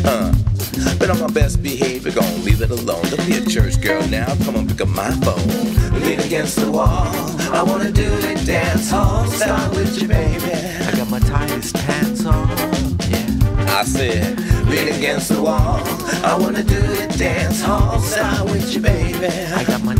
Uh. 0.05 0.33
But 0.97 1.09
on 1.09 1.19
my 1.19 1.27
best 1.27 1.61
behavior, 1.61 2.11
gonna 2.11 2.37
leave 2.37 2.61
it 2.61 2.69
alone. 2.69 3.03
Don't 3.09 3.27
be 3.27 3.35
a 3.35 3.45
church 3.45 3.81
girl 3.81 4.07
now. 4.07 4.33
Come 4.45 4.55
on, 4.55 4.67
pick 4.67 4.81
up 4.81 4.87
my 4.87 5.11
phone. 5.25 5.99
Lean 6.01 6.19
against 6.19 6.55
the 6.57 6.71
wall. 6.71 7.07
I 7.51 7.63
wanna 7.63 7.91
do 7.91 8.03
it 8.03 8.45
dance 8.45 8.89
hall 8.89 9.25
style 9.25 9.69
with 9.71 10.01
you, 10.01 10.07
baby. 10.07 10.53
I 10.53 10.91
got 10.95 11.09
my 11.09 11.19
tightest 11.19 11.75
pants 11.75 12.25
on. 12.25 12.47
Yeah. 13.09 13.79
I 13.79 13.83
said, 13.83 14.39
lean 14.67 14.87
against 14.87 15.29
the 15.29 15.41
wall. 15.41 15.81
I 16.23 16.37
wanna 16.39 16.63
do 16.63 16.79
it 16.79 17.17
dance 17.17 17.61
hall 17.61 17.99
style 17.99 18.45
with 18.45 18.73
you, 18.73 18.81
baby. 18.81 19.27
I 19.27 19.63
got 19.65 19.83
my 19.83 19.95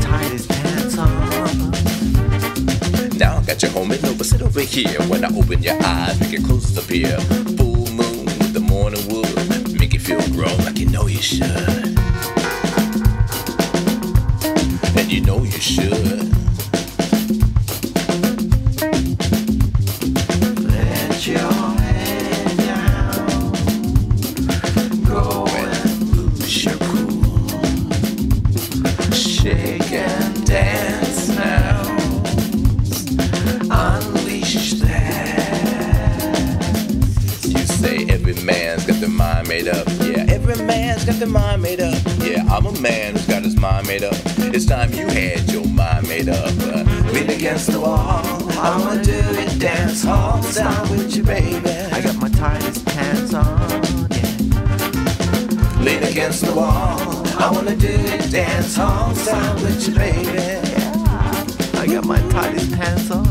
Now 3.62 3.68
I 3.68 3.74
got 3.74 3.76
you 3.76 3.80
home 3.80 3.92
and 3.92 4.06
over, 4.06 4.24
sit 4.24 4.42
over 4.42 4.62
here. 4.62 5.02
When 5.08 5.24
I 5.24 5.28
open 5.28 5.62
your 5.62 5.78
eyes, 5.84 6.20
make 6.20 6.34
it 6.34 6.44
close 6.44 6.76
up 6.78 6.86
here. 6.86 7.20
Full 7.58 7.92
moon 7.92 8.26
with 8.26 8.54
the 8.54 8.60
morning 8.60 9.06
wood, 9.08 9.80
make 9.80 9.94
you 9.94 10.00
feel 10.00 10.22
grown 10.32 10.58
like 10.60 10.80
you 10.80 10.88
know 10.88 11.06
you 11.08 11.22
should. 11.22 11.46
And 14.98 15.12
you 15.12 15.22
know 15.22 15.44
you 15.44 15.52
should. 15.52 16.41
Made 43.92 44.04
up. 44.06 44.16
It's 44.56 44.66
time 44.66 44.94
you 44.94 45.06
had 45.06 45.52
your 45.52 45.68
mind 45.68 46.08
made 46.08 46.30
up. 46.30 46.54
Uh, 46.60 46.84
lean 47.12 47.30
against 47.30 47.70
the 47.74 47.82
wall. 47.82 48.24
I 48.68 48.78
wanna 48.80 49.04
do 49.04 49.20
it 49.42 49.60
dance 49.60 50.04
hall 50.04 50.42
style 50.44 50.90
with 50.90 51.14
you, 51.14 51.24
baby. 51.24 51.76
I 51.96 52.00
got 52.02 52.16
my 52.16 52.30
tightest 52.30 52.86
pants 52.86 53.34
on. 53.34 54.08
Yeah. 54.12 55.84
Lean 55.86 56.04
against 56.04 56.46
the 56.46 56.54
wall. 56.56 57.00
I 57.38 57.52
wanna 57.54 57.76
do 57.76 57.94
it 58.16 58.32
dance 58.32 58.78
hall 58.78 59.14
style 59.14 59.56
with 59.56 59.86
you, 59.86 59.94
baby. 59.94 60.40
I 61.82 61.86
got 61.86 62.06
my 62.06 62.22
tightest 62.30 62.72
pants 62.72 63.12
on. 63.12 63.31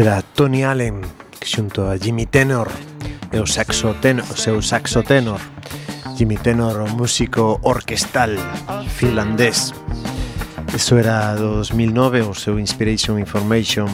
será 0.00 0.22
Tony 0.22 0.64
Allen 0.64 1.02
xunto 1.44 1.84
a 1.90 1.98
Jimmy 1.98 2.24
Tenor 2.24 2.72
e 3.34 3.36
o 3.36 3.44
saxo 3.44 3.92
tenor, 4.00 4.24
o 4.32 4.36
seu 4.38 4.62
saxo 4.64 5.02
tenor. 5.04 5.44
Jimmy 6.16 6.38
Tenor, 6.38 6.88
músico 6.96 7.60
orquestal 7.60 8.32
finlandés. 8.96 9.74
Eso 10.74 10.98
era 10.98 11.34
do 11.34 11.56
2009 11.56 12.22
o 12.22 12.34
seu 12.34 12.58
Inspiration 12.58 13.18
Information. 13.18 13.88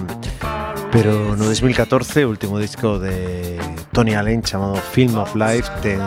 Pero 0.93 1.35
no 1.37 1.45
2014 1.49 2.25
o 2.25 2.29
último 2.29 2.59
disco 2.61 2.99
de 2.99 3.57
Tony 3.93 4.15
Allen 4.15 4.43
chamado 4.43 4.77
Film 4.93 5.17
of 5.17 5.33
Life 5.35 5.73
ten 5.81 6.01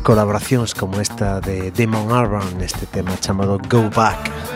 colaboracións 0.00 0.72
como 0.72 0.96
esta 1.00 1.40
de 1.44 1.70
Damon 1.76 2.08
Albarn 2.08 2.56
neste 2.56 2.88
tema 2.88 3.20
chamado 3.20 3.60
Go 3.68 3.90
Back. 3.92 4.55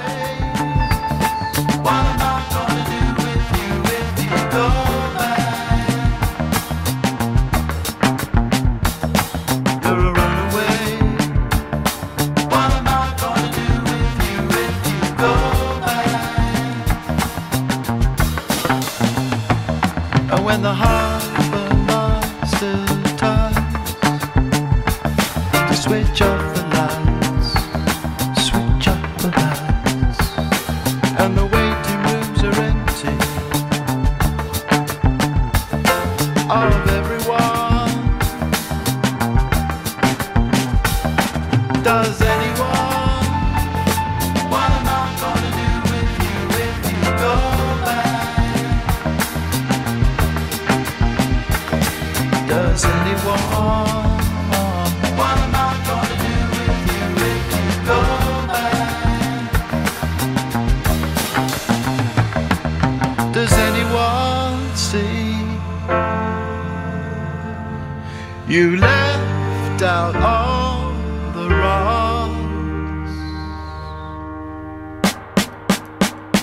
You 68.50 68.78
left 68.78 69.80
out 69.80 70.16
all 70.16 70.90
the 71.32 71.48
wrongs. 71.48 73.12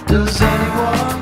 Does 0.07 0.41
anyone 0.41 1.16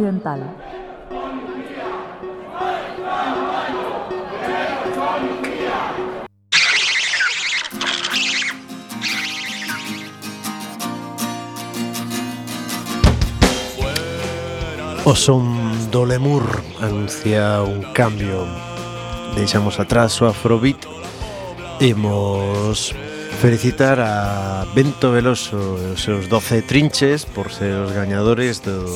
occidental. 0.00 0.40
O 15.04 15.14
son 15.14 15.90
do 15.90 16.04
Lemur 16.04 16.44
anuncia 16.80 17.62
un 17.66 17.82
cambio 17.92 18.46
Deixamos 19.34 19.80
atrás 19.80 20.14
o 20.22 20.26
Afrobeat 20.26 20.86
Imos 21.80 22.94
felicitar 23.42 23.98
a 23.98 24.66
Bento 24.70 25.10
Veloso 25.10 25.58
e 25.82 25.98
os 25.98 26.02
seus 26.04 26.28
12 26.28 26.62
trinches 26.62 27.26
Por 27.26 27.50
ser 27.50 27.74
os 27.74 27.90
gañadores 27.90 28.62
do 28.62 28.86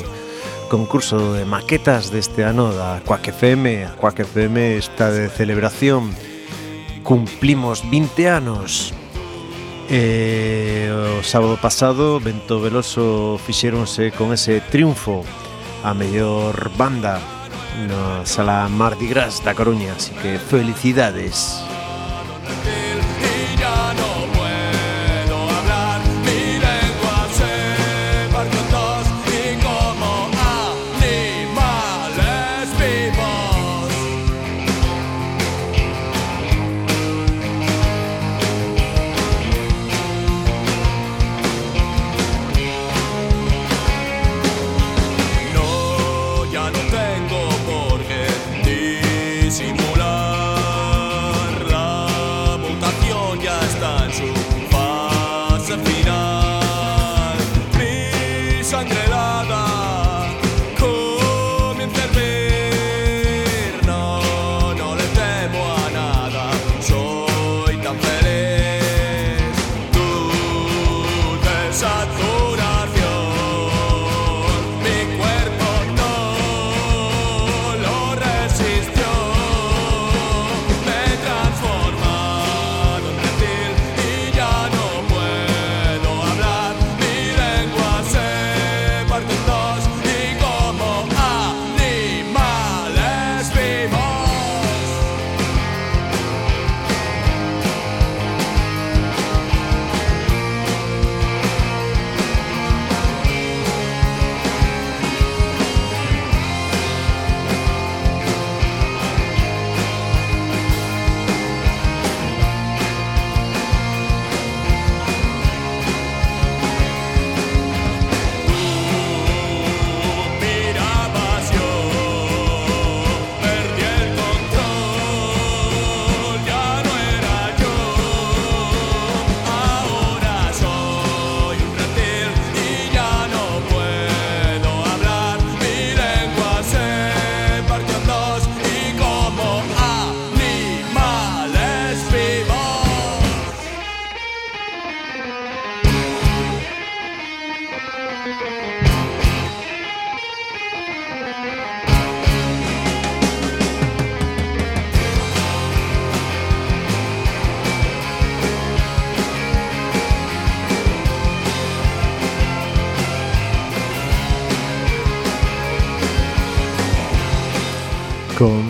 concurso 0.74 1.34
de 1.34 1.44
maquetas 1.44 2.10
deste 2.10 2.42
ano 2.42 2.74
da 2.74 2.98
Quack 3.06 3.30
FM. 3.30 3.86
A 3.86 3.94
Quack 3.94 4.26
FM 4.26 4.74
está 4.74 5.06
de 5.14 5.30
celebración. 5.30 6.10
Cumplimos 7.04 7.88
20 7.94 8.26
anos. 8.26 8.90
E 9.86 10.90
o 10.90 11.22
sábado 11.22 11.54
pasado 11.62 12.18
Bento 12.18 12.58
Veloso 12.58 13.38
fixéronse 13.46 14.10
con 14.10 14.34
ese 14.34 14.58
triunfo 14.66 15.22
a 15.86 15.94
mellor 15.94 16.74
banda 16.74 17.22
na 17.86 18.26
sala 18.26 18.66
Mardi 18.66 19.06
Gras 19.06 19.38
da 19.46 19.54
Coruña, 19.54 19.94
así 19.94 20.10
que 20.18 20.42
felicidades. 20.42 21.62
Felicidades. 21.62 21.73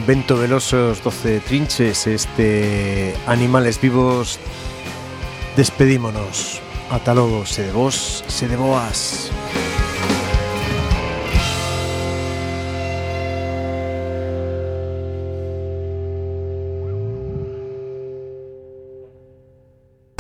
Con 0.05 0.17
Vento 0.17 0.37
Velosos 0.37 1.03
12 1.03 1.41
Trinches, 1.41 2.07
este 2.07 3.15
Animales 3.27 3.81
Vivos, 3.81 4.39
despedímonos. 5.57 6.61
Ata 6.91 7.15
logo, 7.15 7.47
se 7.47 7.63
de 7.63 7.73
vos, 7.73 8.23
se 8.29 8.47
de 8.47 8.57
boas. 8.57 9.31